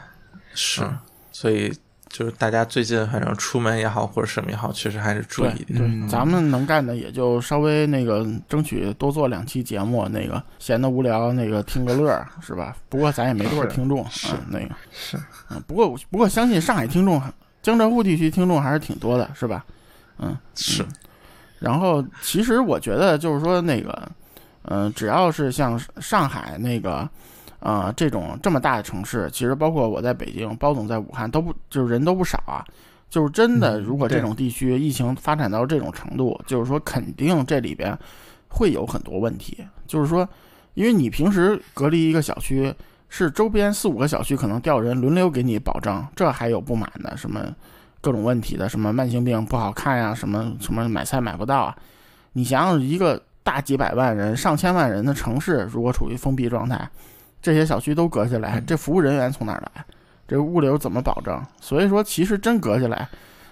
[0.53, 0.97] 是，嗯
[1.32, 1.76] 所以
[2.14, 5.80] 就是大家最近反正出门也好或者什么也好，确实还是注意一点。
[5.80, 12.78] 对，咱们能干的也就稍微那个争取多做两期节目，那个闲的无聊那个听个乐儿是吧？
[12.88, 15.18] 不过咱也没多少听众，是嗯，那个是，
[15.49, 17.20] 嗯，不过不过相信上海听众、
[17.64, 19.66] 江浙沪地区听众还是挺多的，是吧？
[20.20, 20.86] 嗯，是，
[21.57, 24.11] 然后其实我觉得就是说那个，
[24.66, 27.09] 嗯、只要是像上海那个，
[27.64, 32.64] 呃，这种这么大的城市，其实包括我在北京，包总在武汉，都不就是人都不少啊。
[33.09, 37.97] 就是真的，嗯如果这种地区疫情发展到这种程度，就是说肯定这里边
[38.49, 39.64] 会有很多问题。
[39.88, 40.28] 就是说，
[40.74, 42.74] 因为你平时隔离一个小区，
[43.07, 47.55] 是周边四五个小区可能调人轮流给你保障，这还有不满的什么
[48.01, 51.76] 各种问题的，什么慢性病不好看呀、什么什么买菜买不到啊。
[52.34, 56.89] 你想想，一个大几百万人、上千万人的城市，如果处于封闭状态，
[57.44, 59.86] 这些小区都隔下来，这服务人员从哪儿来？
[60.26, 61.39] 这物流怎么保证？
[61.60, 63.08] 所以说，其实真隔下来，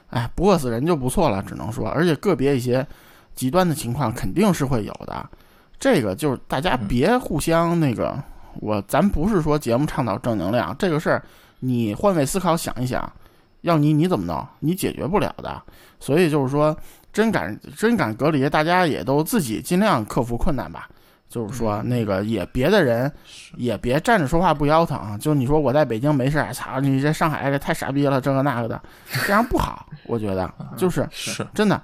[0.09, 1.89] 哎，不饿死人就不错了，只能说。
[1.89, 2.87] 而且个别一些
[3.35, 5.29] 极端的情况肯定是会有的，
[5.77, 8.17] 这个就是大家别互相那个，
[8.61, 11.21] 我咱不是说节目倡导正能量，这个事儿
[11.59, 13.11] 你换位思考想一想，
[13.59, 14.47] 要你你怎么弄？
[14.59, 15.61] 你解决不了的。
[15.99, 16.75] 所以就是说，
[17.11, 20.87] 真敢真敢隔离，大家也都自己尽量克服困难吧。
[21.31, 23.09] 就是说，那个也别的人
[23.55, 25.17] 也别站着说话不腰疼啊。
[25.17, 28.79] 就你说我在北京没事儿，操你这上海这太傻逼了，这个那个的，
[29.25, 29.87] 这样不好。
[30.07, 31.81] 我觉得 就是是，真的，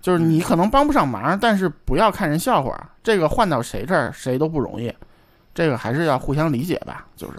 [0.00, 2.74] 就是你可能帮不上忙，但是不要看人笑话。
[3.04, 4.90] 这个换到谁这儿谁都不容易，
[5.54, 7.06] 这个还是要互相理解吧。
[7.14, 7.38] 就是，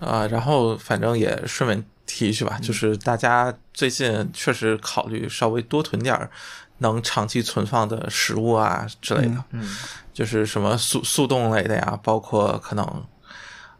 [0.00, 6.30] 啊、然后反正也顺便提一句吧，就是大家最近确实考虑稍微多囤点儿
[6.78, 9.76] 能长期存放的食物啊之类的，嗯，
[10.12, 12.84] 就是什么速速冻类的呀，包括可能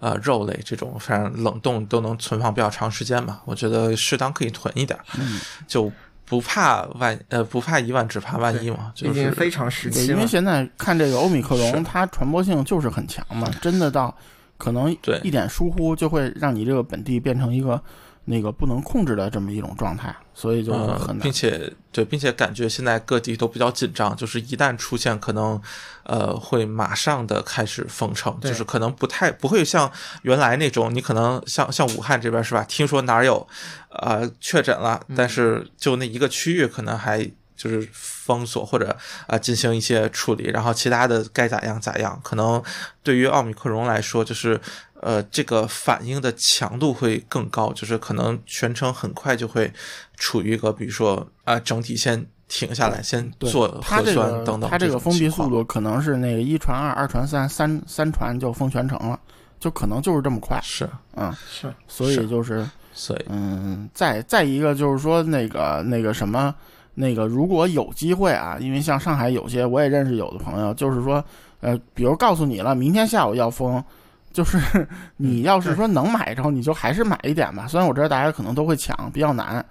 [0.00, 3.40] 呃肉类这种，反正冷冻都能存放比较长时间嘛。
[3.44, 4.98] 我觉得适当可以囤一点
[5.66, 5.90] 就
[6.24, 8.92] 不怕万呃不怕一万，只怕万一嘛。
[8.94, 10.26] 就是非常时对，期因为。
[10.26, 14.14] 现在看这个欧米克是戎，它传播性就是很强嘛，真的到
[14.56, 17.80] 可能对一点疏忽就会让你这个本地变成一个
[18.30, 21.32] 那个不能控制的这么一种状态，所以就很，难并。
[21.32, 25.60] 且对，并且感觉现在各地都比较紧张，就是一旦出现可能，
[26.02, 29.90] 呃，会马上的开始封城，就是可能不太不会像
[30.22, 32.62] 原来那种，你可能像像武汉这边是吧？
[32.68, 33.46] 听说哪儿有
[33.90, 37.30] 呃确诊了，嗯但是就那一个区域可能还。
[37.58, 38.96] 就是封锁或者
[39.26, 42.18] 啊、进行一些处理，然后其他的该咋样咋样。
[42.22, 42.62] 可能
[43.02, 44.58] 对于奥密克戎来说，就是
[45.02, 49.70] 呃这个反应的强度会更高，就是可能全程很快就会
[50.16, 54.70] 处于一个比如说啊、整体先停下来，先做核酸等等。
[54.70, 59.18] 它这个封闭速度可能是那个一传二，二传三，三三传就封全程了，
[59.58, 60.58] 就可能就是这么快。
[60.62, 66.54] 是，嗯，是，所以就是所以嗯，再再一个就是说那个那个什么，
[67.00, 71.24] 那个如果有机会啊，因为像上海有些我也认识有的朋友，就是说，
[71.60, 73.82] 呃，比如告诉你了，明天下午要封，
[74.32, 74.58] 就是
[75.16, 77.68] 你要是说能买着，你就还是买一点吧。
[77.68, 79.64] 虽然我知道大家可能都会抢，比较难。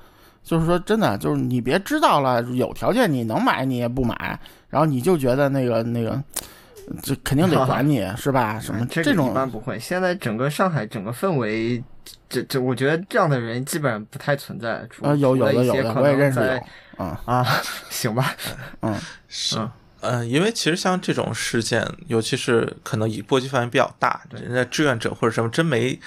[0.44, 6.24] 就是说，真的，就是你别知道了，有条件你能买，你也不买，然后你就觉得那个那个，
[7.04, 8.58] 这肯定得 管你是吧？
[8.58, 9.78] 什么嗯这种一种般不会。
[9.78, 11.84] 现在整个上海整个氛围，
[12.30, 14.86] 这这，我觉得这样的人基本上不太存在。
[14.90, 16.64] 除呃有有的除了一些可有的我也能在认识
[16.98, 17.46] 有啊啊，
[17.90, 18.36] 行吧，
[18.82, 18.96] 嗯
[19.28, 19.72] 是嗯。
[20.02, 26.00] 嗯，因为其实像这种事件，尤其是可能以波及范围比较大，人家志愿者或者什么真没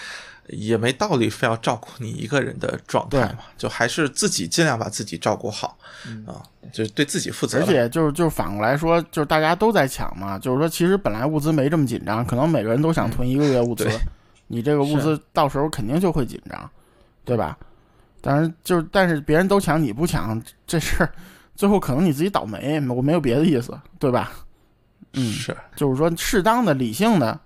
[0.46, 5.76] 也没道理非要照顾你一个人的状态嘛，就还是自己尽量把自己照顾好
[6.24, 6.38] 啊，
[6.72, 7.66] 就是对自己负责而。
[7.66, 13.98] 且就是就是反过来说，就是大家都在抢嘛，就是说其实本来物资没这么紧张，可能每个人都想囤一个月物资对，
[14.52, 16.68] 你这个物资到时候肯定就会紧张，
[17.24, 17.56] 对吧？
[18.20, 21.10] 当然就是但是别人都抢你不抢，这事儿
[21.54, 24.32] 最后可能你自己倒霉，我没有别的意思，对吧？
[25.14, 27.38] 嗯，是，就是说适当的、理性的，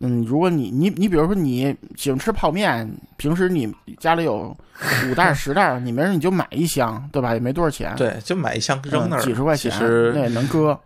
[0.00, 4.56] 嗯，如果你你你比如说你喜欢吃泡面，平时你家里有
[5.08, 7.34] 五袋儿 十袋儿，你没事你就买一箱，对吧？
[7.34, 9.70] 也没多少钱，对，就买一箱扔那儿，嗯几十块钱，
[10.14, 10.78] 那也能搁，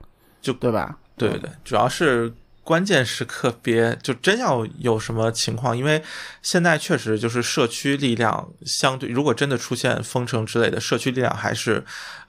[0.42, 0.98] 就对吧？
[1.16, 2.32] 对对对，主要是
[2.62, 6.02] 关键时刻别就真要有什么情况，因为
[6.42, 11.84] 现在确实就是社区力量相对，如果真的出现封城之类的，社区力量还是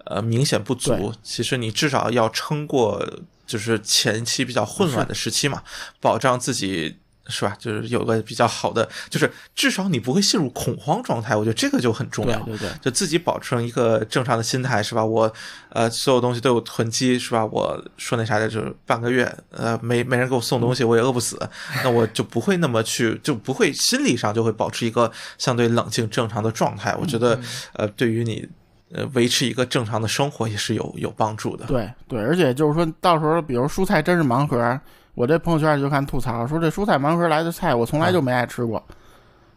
[0.05, 1.13] 呃明显不足。
[1.21, 3.07] 其实你至少要撑过
[3.45, 5.61] 就是前期比较混乱的时期嘛，
[5.99, 6.97] 保障自己。
[7.27, 7.55] 是吧？
[7.59, 11.35] 就是有个比较好的，就是至少你不会陷入恐慌状态。
[11.35, 12.39] 我觉得这个就很重要。
[12.43, 15.05] 对对对，就自己保持一个正常的心态，是吧？
[15.05, 15.31] 我
[15.69, 17.45] 呃，所有东西都有囤积，是吧？
[17.45, 21.39] 我说那啥的，就是半个月，呃，没没人给我送东西，我也饿不死，
[21.83, 26.95] 那我就不会那么去，就不会心理上就会保持一个相对冷静正常的状态。
[26.99, 27.39] 我觉得，
[27.73, 28.47] 呃，对于你
[28.93, 31.65] 呃维持一个正常的生活也是有有帮助的。
[31.67, 34.79] 对对，而且就是说到时候，比如蔬菜真是盲盒，
[35.13, 38.81] 我这朋友圈就看吐槽，说这蔬菜盲盒来的菜我从来就没爱吃过。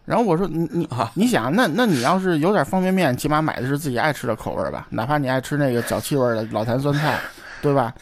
[0.05, 4.87] 然后我说你你你想，那那你要是有点方便面，起码买的是自己爱吃的口味吧？
[4.91, 7.19] 哪怕你爱吃那个脚气味的老坛酸菜，
[7.63, 7.95] 对吧？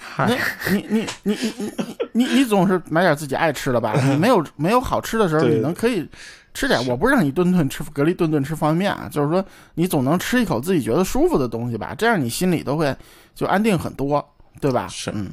[0.70, 1.72] 你你你你你
[2.12, 3.94] 你你总是买点自己爱吃的吧？
[4.03, 6.09] 你 没有没有好吃的时候，你能可以
[6.53, 6.84] 吃点。
[6.88, 9.44] 我不是让你顿顿吃，隔离顿顿吃方便面，就是说
[9.74, 11.94] 你总能吃一口自己觉得舒服的东西吧？
[11.96, 12.92] 这样你心里都会
[13.32, 14.26] 就安定很多，
[14.61, 14.88] 对吧？
[15.12, 15.30] 嗯。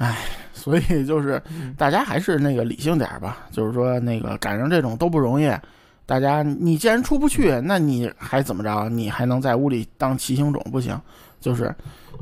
[0.00, 0.16] 哎，
[0.54, 1.40] 所以就是
[1.76, 5.52] 大家还是那个理性点儿吧，就是说那个赶上这种都不容易。
[6.06, 8.88] 大家，你既然出不去，那你还怎么着？
[8.88, 10.98] 你还能在屋里当骑行种不行？
[11.38, 11.74] 就是，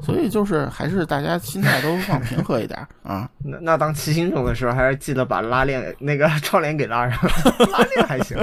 [0.02, 3.30] 所以就是还是大家心态都放平和一点儿啊。
[3.42, 7.18] 那那当骑行种的时候，还是记得把拉链那个 窗帘给拉上，
[7.70, 8.36] 拉链还行。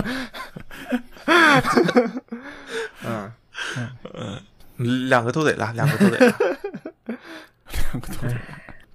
[3.05, 3.31] 嗯
[4.77, 6.33] 嗯，两个都得拉，两个都得拉。
[7.91, 8.36] 就是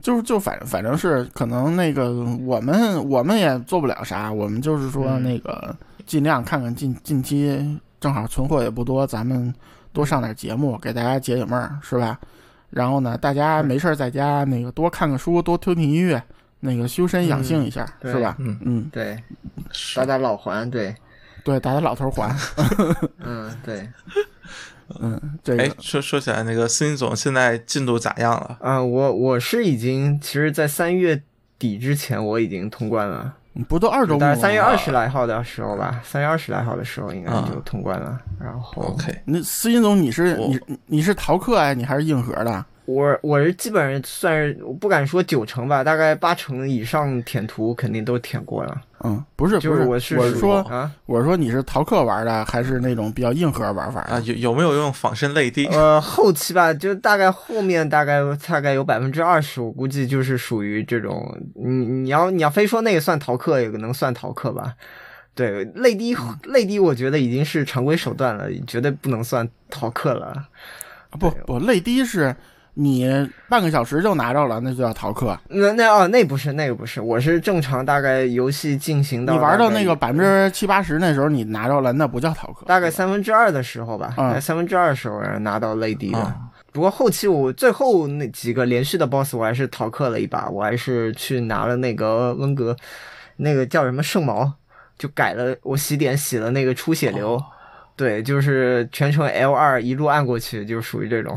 [0.03, 2.12] 就是就反反正是可能那个
[2.44, 5.74] 我们我们也做不了啥，我们就是说嗯那个
[6.07, 9.55] 尽量看看近近期正好存货也不多，咱们
[9.92, 12.18] 多上点节目给大家解解闷儿，是吧？
[12.70, 16.22] 然后呢，大家没事儿在家那个多看看书，多听听音乐，
[16.61, 18.36] 那个修身养性一下，对是吧？
[18.38, 19.20] 嗯嗯，对，
[19.72, 20.94] 是打打老环，对，
[21.42, 22.34] 对，打打老头环，
[23.18, 23.88] 嗯，对，
[25.01, 28.59] 嗯，对哎个，说说起来，那个司令总现在进度咋样了？
[28.61, 31.22] 啊、我我是已经，其实，在三月
[31.59, 33.34] 底之前我已经通关了，
[33.68, 34.26] 不都二周目吗？
[34.26, 38.20] 大概三月二十来号的时候吧，三月二十来号的时候应该啊就通关了。
[38.41, 41.72] 然后 OK，那司音总，你是你你是逃课啊？
[41.72, 42.64] 你还是硬核的？
[42.85, 48.83] 我我是基本上算是，我不敢说九成吧，大概八成以上舔图肯定都舔过了。
[49.05, 55.66] 嗯，不是，就是不我是我是说，啊，我是说你是逃课玩的，还是那种比较硬核玩法啊，有有没有用仿生泪滴？
[55.72, 64.74] 呃，后期吧，就大概后面大概大概有百分之二十，我估计就是属于这种，你你要你要非说那个算逃课，也能算逃课吧。
[65.35, 66.14] 对，泪滴
[66.45, 70.26] 泪滴，我觉得已经是常规手段了，绝对不能算逃课了。
[71.11, 72.37] 啊不不，泪滴是
[72.75, 75.39] 你半个小时就拿着了，那就叫逃课。
[75.49, 82.64] 那那哦，那不是那个不是，我是正常大概游戏进行到你玩到那个百分之七八十那时候，你拿着了，那不叫逃课。
[82.66, 86.18] 大概三分之二的时候吧，三分之二的时候拿到泪滴的。
[86.18, 86.37] 啊
[86.73, 92.77] 不过后期我最后那几个连续的 BOSS 我还是逃课了一把，我还是去拿了那个温格，
[93.39, 94.53] 那个叫什么圣矛，
[94.97, 97.43] 就改了我洗点洗了那个出血流，
[97.97, 101.37] 对，就是全程 L 二一路按过去，就属于这种。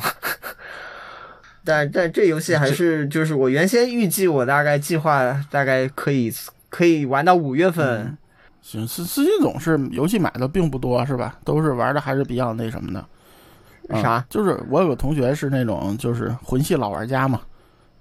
[1.64, 6.32] 但但这游戏还是就是我原先预计我大概计划大概可以
[6.70, 8.18] 可以玩到五月份，
[8.62, 11.38] 行，司司机总是游戏买的并不多，是吧？
[11.44, 13.06] 都是玩的还是比较那什么的。
[13.90, 14.26] 嗯啥？
[14.30, 17.42] 就是我有个同学是那种就是魂系老玩家嘛，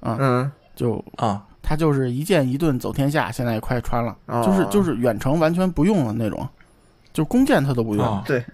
[0.00, 6.48] 嗯，就啊，他就是一剑一顿走天下，现在也快穿了，哦就是就是远程完全不用的那种，
[7.12, 8.04] 就弓箭他都不用。
[8.04, 8.44] 哦对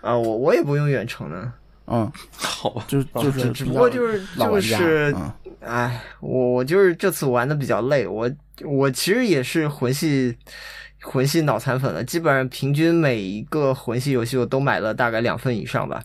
[0.00, 1.52] 啊，我我也不用远程的。
[1.86, 8.30] 嗯，好吧，就就是只只不过就是就是，嗯哎，我我就是这次玩的比较累，我
[8.64, 10.36] 我其实也是魂系
[11.02, 16.02] 魂系脑残粉了，基本上平均每一个魂系游戏我都买了大概两份以上吧。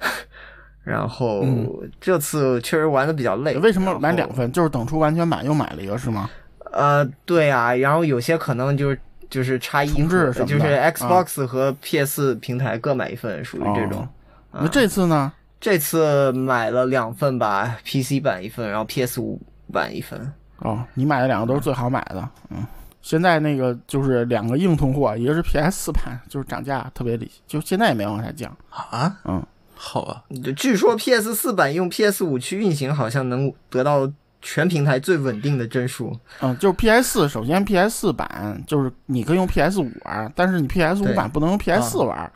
[0.82, 1.68] 然后、嗯
[2.00, 4.50] 这次确实玩的比较累，为什么买两份？
[4.50, 6.28] 就是等出完全版又买了一个是吗？
[6.72, 14.00] 呃，对啊，然后有些可能就是就是差一就是啊 Xbox 和 PS 平台各买一份，属于这种。
[14.02, 14.08] 哦
[14.52, 15.32] 那这次呢？
[15.60, 19.40] 这次买了两份吧，PC 版一份，然后 PS 五
[19.72, 20.32] 版一份。
[20.58, 22.66] 哦，你买的两个都是最好买的，嗯。
[23.02, 28.54] 现在那个就是两个硬通货，一个是 PS 四版，就是涨价特别离，就现在也没往下降。
[28.68, 29.42] 啊，嗯，
[29.74, 30.22] 好吧，
[30.54, 34.10] 据说 PS 四版用 PS 五去运行，好像能得到
[34.42, 36.14] 全平台最稳定的帧数。
[36.40, 42.30] 嗯，就是 PS 四，首先 PS 四版就是你可以用 PS 五玩，但是你 PS 五版不能用 PS 四玩，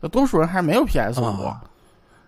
[0.00, 1.60] 那多数人还是没有 PS 五、啊。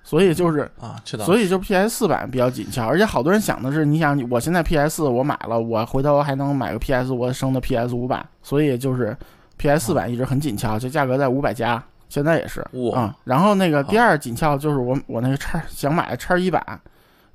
[0.05, 1.25] 所以就是啊，知道。
[1.25, 9.17] 所以就 PS 四版比较紧俏，而且好多人想的是，你想我现在 PS 四我买了，我回头还能买个 PS 我升的 PS 五版，所以就是
[9.59, 12.99] PS 四版一直很紧俏，就价格在五百加，现在也是哇。
[12.99, 16.61] 啊、然后那个第二紧俏就是我我那个叉想买的叉一版，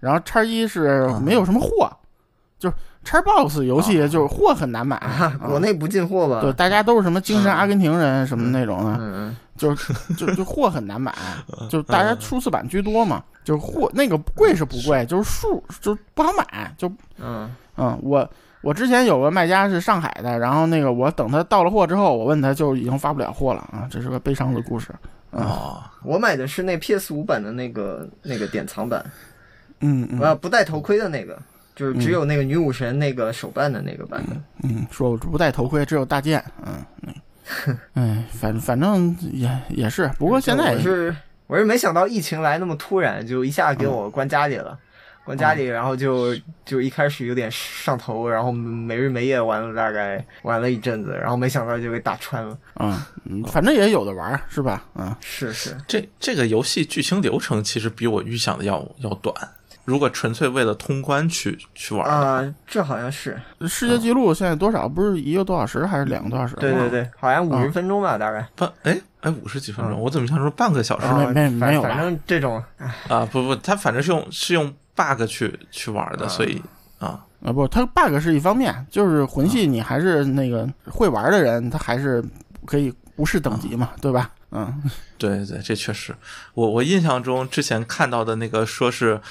[0.01, 1.89] 然后叉一是没有什么货，
[2.59, 2.75] 就是
[3.07, 5.47] 叉 box 游戏就是货很难买，啊，啊。
[5.47, 6.41] 国内不进货吧？
[6.41, 7.55] 对，大家都是什么精神嗯。
[7.55, 11.15] 阿根廷人什么那种的，嗯，就是就就货很难买，
[11.69, 17.49] 就大家数字版居多嘛，就是货那个贵是不贵，就是数就不好买，就嗯。
[17.77, 18.29] 嗯，我
[18.61, 24.93] 我之前有个卖家是上海的，然后那个我等他到了货之后，我问他就已经发不了货了啊，这是个悲伤的故事。
[25.31, 29.05] 哦，我买的是那 PS 五版的那个那个典藏版，
[29.79, 30.19] 嗯嗯。
[30.19, 31.37] 呃，不戴头盔的那个，
[31.77, 34.43] 就是只有那个女武神那个手办的那个版本。
[34.63, 36.83] 嗯，说我不戴头盔，只有大剑，嗯
[37.67, 41.15] 嗯， 哎，反反正也也是，不过现在也是
[41.45, 44.77] 我是没想到疫情来那么突然，就一下给我关家里了。
[45.23, 52.57] 关家里，然后就就一开始有点上头，然后没日没夜玩了大概玩了一阵子，然后没想到就给打穿了。
[52.79, 54.85] 嗯嗯，反正也有的玩是吧？
[54.95, 59.35] 嗯是是，这这个游戏剧情流程其实比我预想的要要短。
[59.87, 64.85] 如果纯粹为了通关去去玩啊、这好像是，世界纪录现在多少？
[64.85, 66.57] 不是一个多小时还是两个多小时？
[66.57, 68.45] 对对对，好像五十啊分钟吧，大概。
[68.53, 71.07] 半哎哎五十几分钟，嗯我怎么想说半个小时？
[71.07, 71.87] 没啊没没有吧？
[71.87, 73.25] 反反正这种，哎啊？
[73.31, 76.27] 不不，他反正是用是用 bug 去去玩的，啊。
[76.27, 76.61] 所以
[76.99, 77.23] 啊。
[77.41, 82.21] 啊不，它 bug 是一方面，就是魂系你还是那个会玩的人，他还是
[82.65, 84.31] 可以无视等级嘛，对吧？
[84.51, 84.81] 嗯，
[85.17, 86.15] 对对，这确实，
[86.55, 89.21] 我我印象中之前看到的那个说是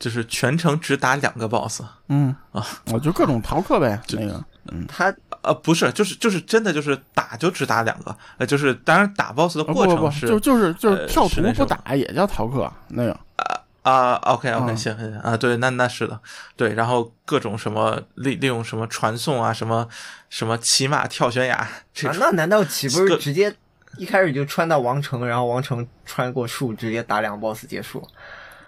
[0.00, 4.84] 就是全程只打两个 boss 嗯啊，我就各种逃课呗，就那个，嗯。
[4.88, 14.76] 他呃，不是，就是就是真的就是打就只打两个，呃，就是当然打 boss 的哦不不不，过程是就就是就是呃跳图不打也叫逃课，那个，啊啊，OK OK，嗯。
[14.76, 16.18] 行行行啊，对，那那是的，
[16.56, 19.86] 对，然后各种什么利利用什么传送啊，什么
[20.28, 23.54] 什么骑马跳悬崖这啊，那难道岂 不是直接
[23.96, 28.06] 一开始就穿到王城，然后王城穿过树，直接打两个 boss 结束？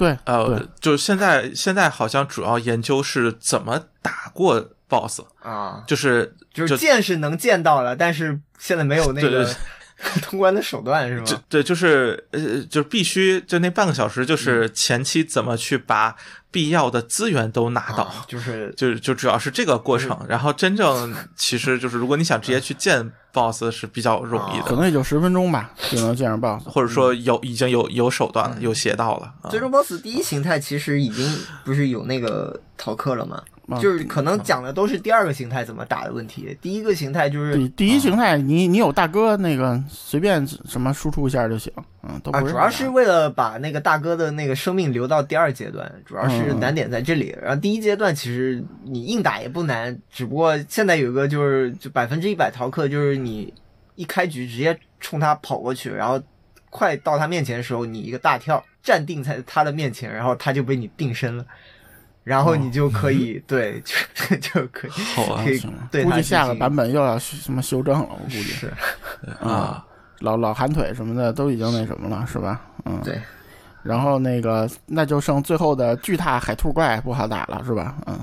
[0.03, 9.55] 对呃就是现在现在好像主要研究是怎么打过 boss，啊，就是就是就见是能见到了，但是现在没有那个对对。
[10.20, 11.24] 通关的手段是吗？
[11.24, 16.16] 就对，就是呃，就是必须就那半个小时，就是嗯前期怎么去把
[16.53, 18.05] 必要的资源都拿到。
[18.05, 26.68] 啊就是就就主要是这个过程，然后真正其实就是，如果你想直接去见 BOSS 是比较容易的，可能也就十分钟吧，就能见上 BOSS。
[26.68, 29.32] 或者说有已经有有手段了，有邪道了。
[29.42, 31.26] 啊最终 boss 第一形态其实已经
[31.64, 33.42] 不是有那个逃课了吗？
[33.72, 47.36] 啊就是可能讲的都是第二个形态怎么打的问题，第一个形态就是第第一形态，你你有大哥那个随便什么输出一下就行，嗯，都啊，不是主要是为了把那个大哥的那个生命留到第二阶段，主要是难点在这里。
[47.40, 53.52] 然后第一阶段其实你硬打也不难，只不过现在有一个就是就百分之一百逃课，就是你
[53.94, 56.20] 一开局直接冲他跑过去，然后
[56.70, 61.44] 快到他面前的时候，你一个大跳站定在他的面前，然后他就被你定身了。
[62.24, 65.58] 然后你就可以、 对，就 就可以好啊可以
[66.04, 68.72] 估计下个版本又要什么修正了，我估计是
[69.40, 69.84] 啊，
[70.20, 72.60] 老老寒腿什么的都已经那什么了，是吧？
[72.84, 73.20] 嗯，对。
[73.82, 77.97] 然后那个那就剩最后的巨大海兔怪不好打了，是吧？
[78.06, 78.18] 嗯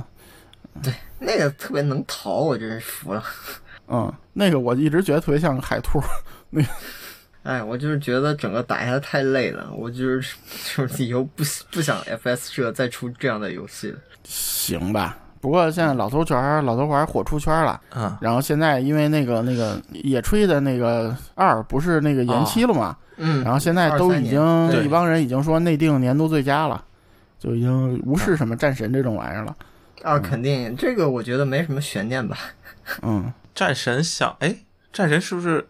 [0.82, 3.22] 对那个特别能逃，我真是服了。
[3.90, 6.02] 嗯，那个我一直觉得特别像海兔，
[7.50, 10.36] 哎，我就是觉得整个打下来太累了，我就是
[10.76, 13.98] 就是以后不不想 FS 社再出这样的游戏了。
[14.24, 15.18] 行吧？
[15.42, 26.84] 不过现在老头圈老头环火出圈了，嗯然后现在因为那个那个野炊的那个二不是那个延期了嘛，嗯然后现在都已经一帮人已经说内定年度最佳了，
[27.40, 29.56] 就已经无视什么战神这种玩意儿了。
[30.04, 32.38] 啊，肯定这个我觉得没什么悬念吧。
[33.02, 34.54] 嗯，战神想，哎，
[34.94, 35.66] 战神是不是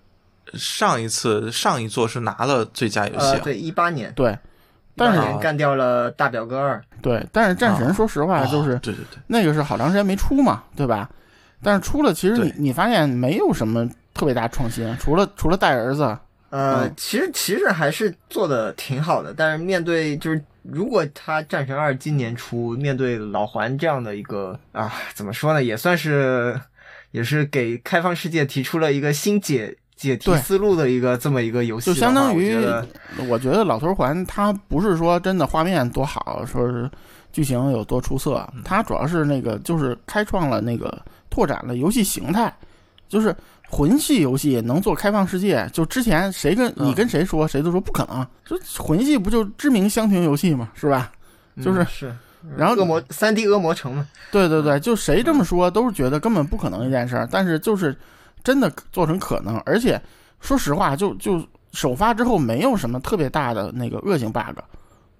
[0.53, 3.39] 上一次上一座是拿了最佳游戏？
[3.43, 4.37] 对，一八年，对，
[4.95, 6.81] 但一是干掉了大表哥二。
[7.01, 11.09] 对，但是战神啊说实话就是、哦对对对，那个是好长时间没出嘛，对吧？
[11.61, 14.97] 但是出了，其实你你发现没有什么特别大创新？
[14.97, 16.03] 除了除了带儿子，
[16.49, 26.59] 呃，嗯其实其实还是做的挺好的，但是面对就是如果他《战神二》今年出，面对老环这样的一个啊，怎么说呢，也算是
[27.11, 32.55] 也是给开放世界提出了一个新解解题对思路的一个这么一个游戏就，相当于
[33.27, 36.89] 我觉得老头环它不是说真的画面多好，说是
[37.33, 40.97] 剧情有多出色，它主要是那个就是开创了那个
[41.29, 42.51] 拓展了游戏形态，
[43.09, 43.35] 就是
[43.67, 51.11] 魂系游戏能做开放世界，就之前谁跟你嗯跟谁说，谁都说不可能，这魂系不就知名香庭游戏嘛，是吧？
[51.61, 52.15] 就是嗯是，
[52.55, 57.93] 然后恶魔三 D 恶魔城嘛，对对对，就谁这么说都是觉得根本不可能一件事儿，但是就是
[58.43, 60.01] 真的做成可能，而且
[60.39, 64.57] 说实话，就就首发之后没有什么特别大的那个恶性 bug，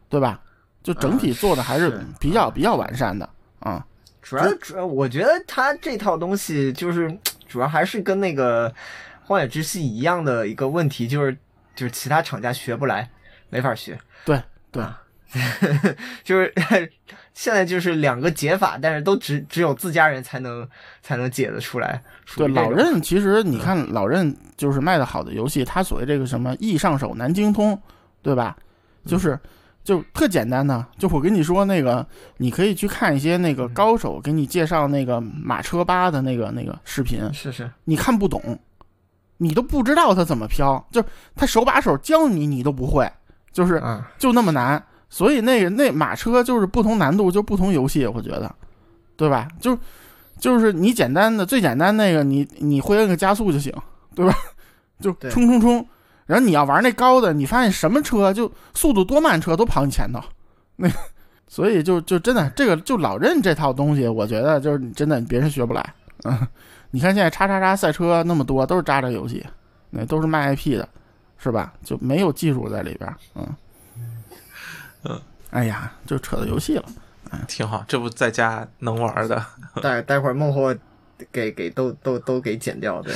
[0.09, 0.41] 对吧？
[0.81, 3.29] 就整体做的还是是比较比较完善的
[3.59, 3.85] 啊。
[4.21, 7.15] 主要主要，我觉得它这套东西就是
[7.47, 8.69] 主要还是跟那个
[9.23, 11.37] 《荒野之息》一样的一个问题，就是
[11.75, 13.09] 就是其他厂家学不来，
[13.49, 13.99] 没法学。
[14.25, 14.41] 对
[14.71, 15.01] 对啊
[16.23, 16.53] 就是
[17.39, 20.67] 现在就是两个解法，但是都只只有自家人才能
[21.01, 22.03] 才能解得出来。
[22.35, 27.81] 对，老任 其实你看老任就是卖的好的游戏，他所谓这个什么易上手难精通，
[28.21, 28.57] 对吧？
[29.05, 29.39] 就是
[29.85, 32.05] 就特简单的，就我跟你说那个，
[32.35, 38.59] 你可以去看一些那个高手给你介绍那个马车八的那个那个视频，是是，你看不懂，
[39.37, 41.01] 你都不知道他怎么飘，就
[41.37, 43.09] 他手把手教你，你都不会，
[43.53, 44.83] 就是啊，就那么难。
[45.10, 48.53] 所以那个那马车就是不同难度就不同游戏，我觉得，
[49.18, 49.48] 对吧？
[49.60, 49.77] 就
[50.38, 53.73] 就是你简单的最简单那个，你你会摁个加速就行，
[54.15, 54.34] 对吧？
[55.02, 55.86] 就冲冲冲。
[56.26, 60.22] 然后你要玩那高的，你发现什么车就速度多慢车都跑你前头，
[60.77, 60.88] 那
[61.48, 65.94] 所以就就真的这个就老任这套东西，我觉得就是你真的别人学不来。
[66.26, 66.48] 嗯，
[66.91, 69.44] 你看现在叉叉叉赛车那么多都是渣渣游戏，
[69.90, 70.88] 那都是卖 IP 的，
[71.40, 71.73] 是吧？
[71.84, 73.11] 就没有技术在里边。
[73.34, 73.44] 嗯
[75.03, 75.21] 嗯，
[75.51, 76.85] 哎呀，就扯到游戏了。
[77.47, 79.45] 挺好，这不在家能玩的。
[79.81, 80.76] 待待会儿孟获
[81.31, 83.13] 给给都都都给剪掉，对，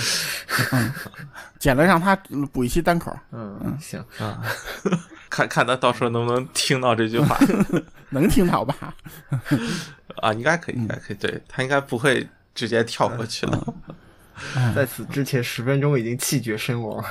[1.58, 2.16] 剪了让他
[2.52, 4.44] 补一期单口，嗯，行， 啊，
[5.30, 7.38] 看看他到时候能不能听到这句话
[8.10, 8.94] 能听到吧？
[10.18, 10.32] 啊？
[10.34, 13.74] 应该可以，应该可以，对他应该不会直接跳过去的。
[14.76, 17.04] 在此之前十分钟已经气绝身亡。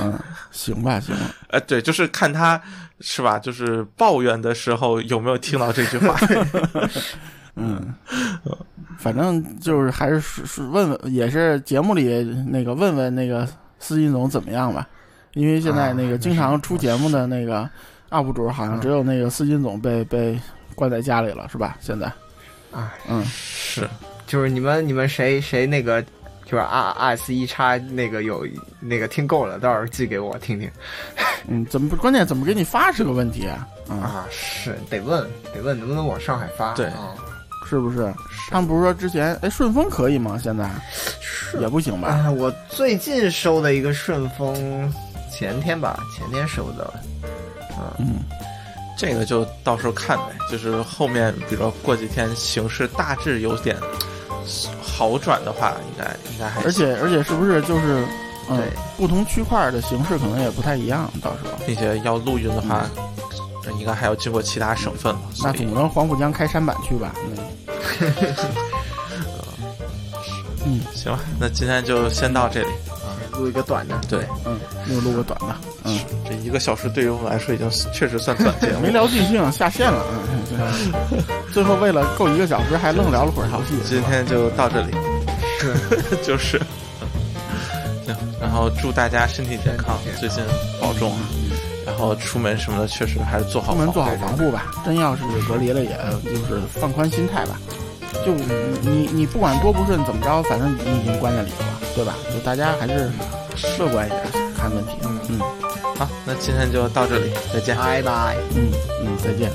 [0.00, 0.18] 嗯，
[0.50, 1.22] 行吧，行吧。
[1.48, 2.60] 呃，对，就是看他
[3.00, 3.38] 是吧？
[3.38, 6.16] 就是抱怨的时候有没有听到这句话。
[7.54, 7.94] 嗯，
[8.98, 13.46] 反正就是还是是是问问，也是节目里那个问问那个
[13.78, 14.88] 司金总怎么样吧，
[15.34, 17.68] 因为现在那个经常出节目的那个
[18.08, 20.40] UP 主，好像只有那个司金总被被
[20.74, 21.76] 关在家里了，是吧？
[21.78, 22.06] 现在，
[22.70, 23.86] 啊，嗯，是，
[24.26, 26.02] 就是你们你们谁谁那个
[26.52, 28.46] 就是 R R S 一叉那个有
[28.78, 30.70] 那个听够了，到时候寄给我听听
[31.48, 33.66] 嗯，怎么不关键怎么给你发是个问题啊？
[33.88, 34.26] 啊、啊。
[34.30, 36.74] 是得问得问能不能往上海发？
[36.74, 37.14] 对啊，
[37.66, 38.12] 是不是？
[38.50, 40.38] 他们不是说之前哎顺丰可以吗？
[40.42, 40.70] 现在
[41.58, 42.08] 也不行吧？
[42.08, 44.92] 啊，我最近收的一个顺丰，
[45.32, 46.92] 前天吧，前天收的。
[47.98, 48.16] 嗯，
[48.98, 50.24] 这个就到时候看呗。
[50.50, 53.74] 就是后面，比如说过几天形势大致有点
[54.82, 58.04] 好转的话，应该应该还而且而且是不是就是
[58.48, 58.66] 嗯对，
[58.96, 61.50] 不同区块的形式可能也不太一样，到时候。
[61.66, 62.86] 并且要陆运的话，
[63.78, 65.20] 应该还要经过其他省份了。
[65.42, 67.14] 那总不能黄浦江开山板去吧？
[70.64, 72.68] 嗯行吧，那今天就先到这里。
[73.32, 75.98] 录一个短的，对，嗯，又录个短的，嗯，
[76.28, 78.90] 这一个小时对于我们来说已经 确实算短节目没。
[78.90, 81.20] 聊尽兴，下线了，嗯，对
[81.52, 83.74] 最后为了够一个小时，还愣聊了会儿游戏。
[83.88, 84.92] 今天就到这里，
[85.58, 85.74] 是。
[86.22, 86.60] 就是，
[88.06, 90.42] 行，然后祝大家身体健康，最近
[90.80, 91.12] 保重。
[91.12, 91.18] 啊。
[91.84, 95.90] 然后出门什么的，确实还是做好出门做好防护吧，真要是隔离了，也
[96.24, 97.58] 就是放宽心态吧。
[98.24, 102.14] 就你你你不管多不顺怎么着，反正你已经关在里头了，对吧？
[102.32, 103.10] 就大家还是
[103.78, 104.22] 乐观一点
[104.56, 104.92] 看问题。
[105.04, 105.38] 嗯嗯
[105.96, 107.76] 好，那今天就到这里，再见。
[107.76, 108.36] 拜拜。
[108.54, 108.70] 嗯
[109.02, 109.50] 嗯，再见。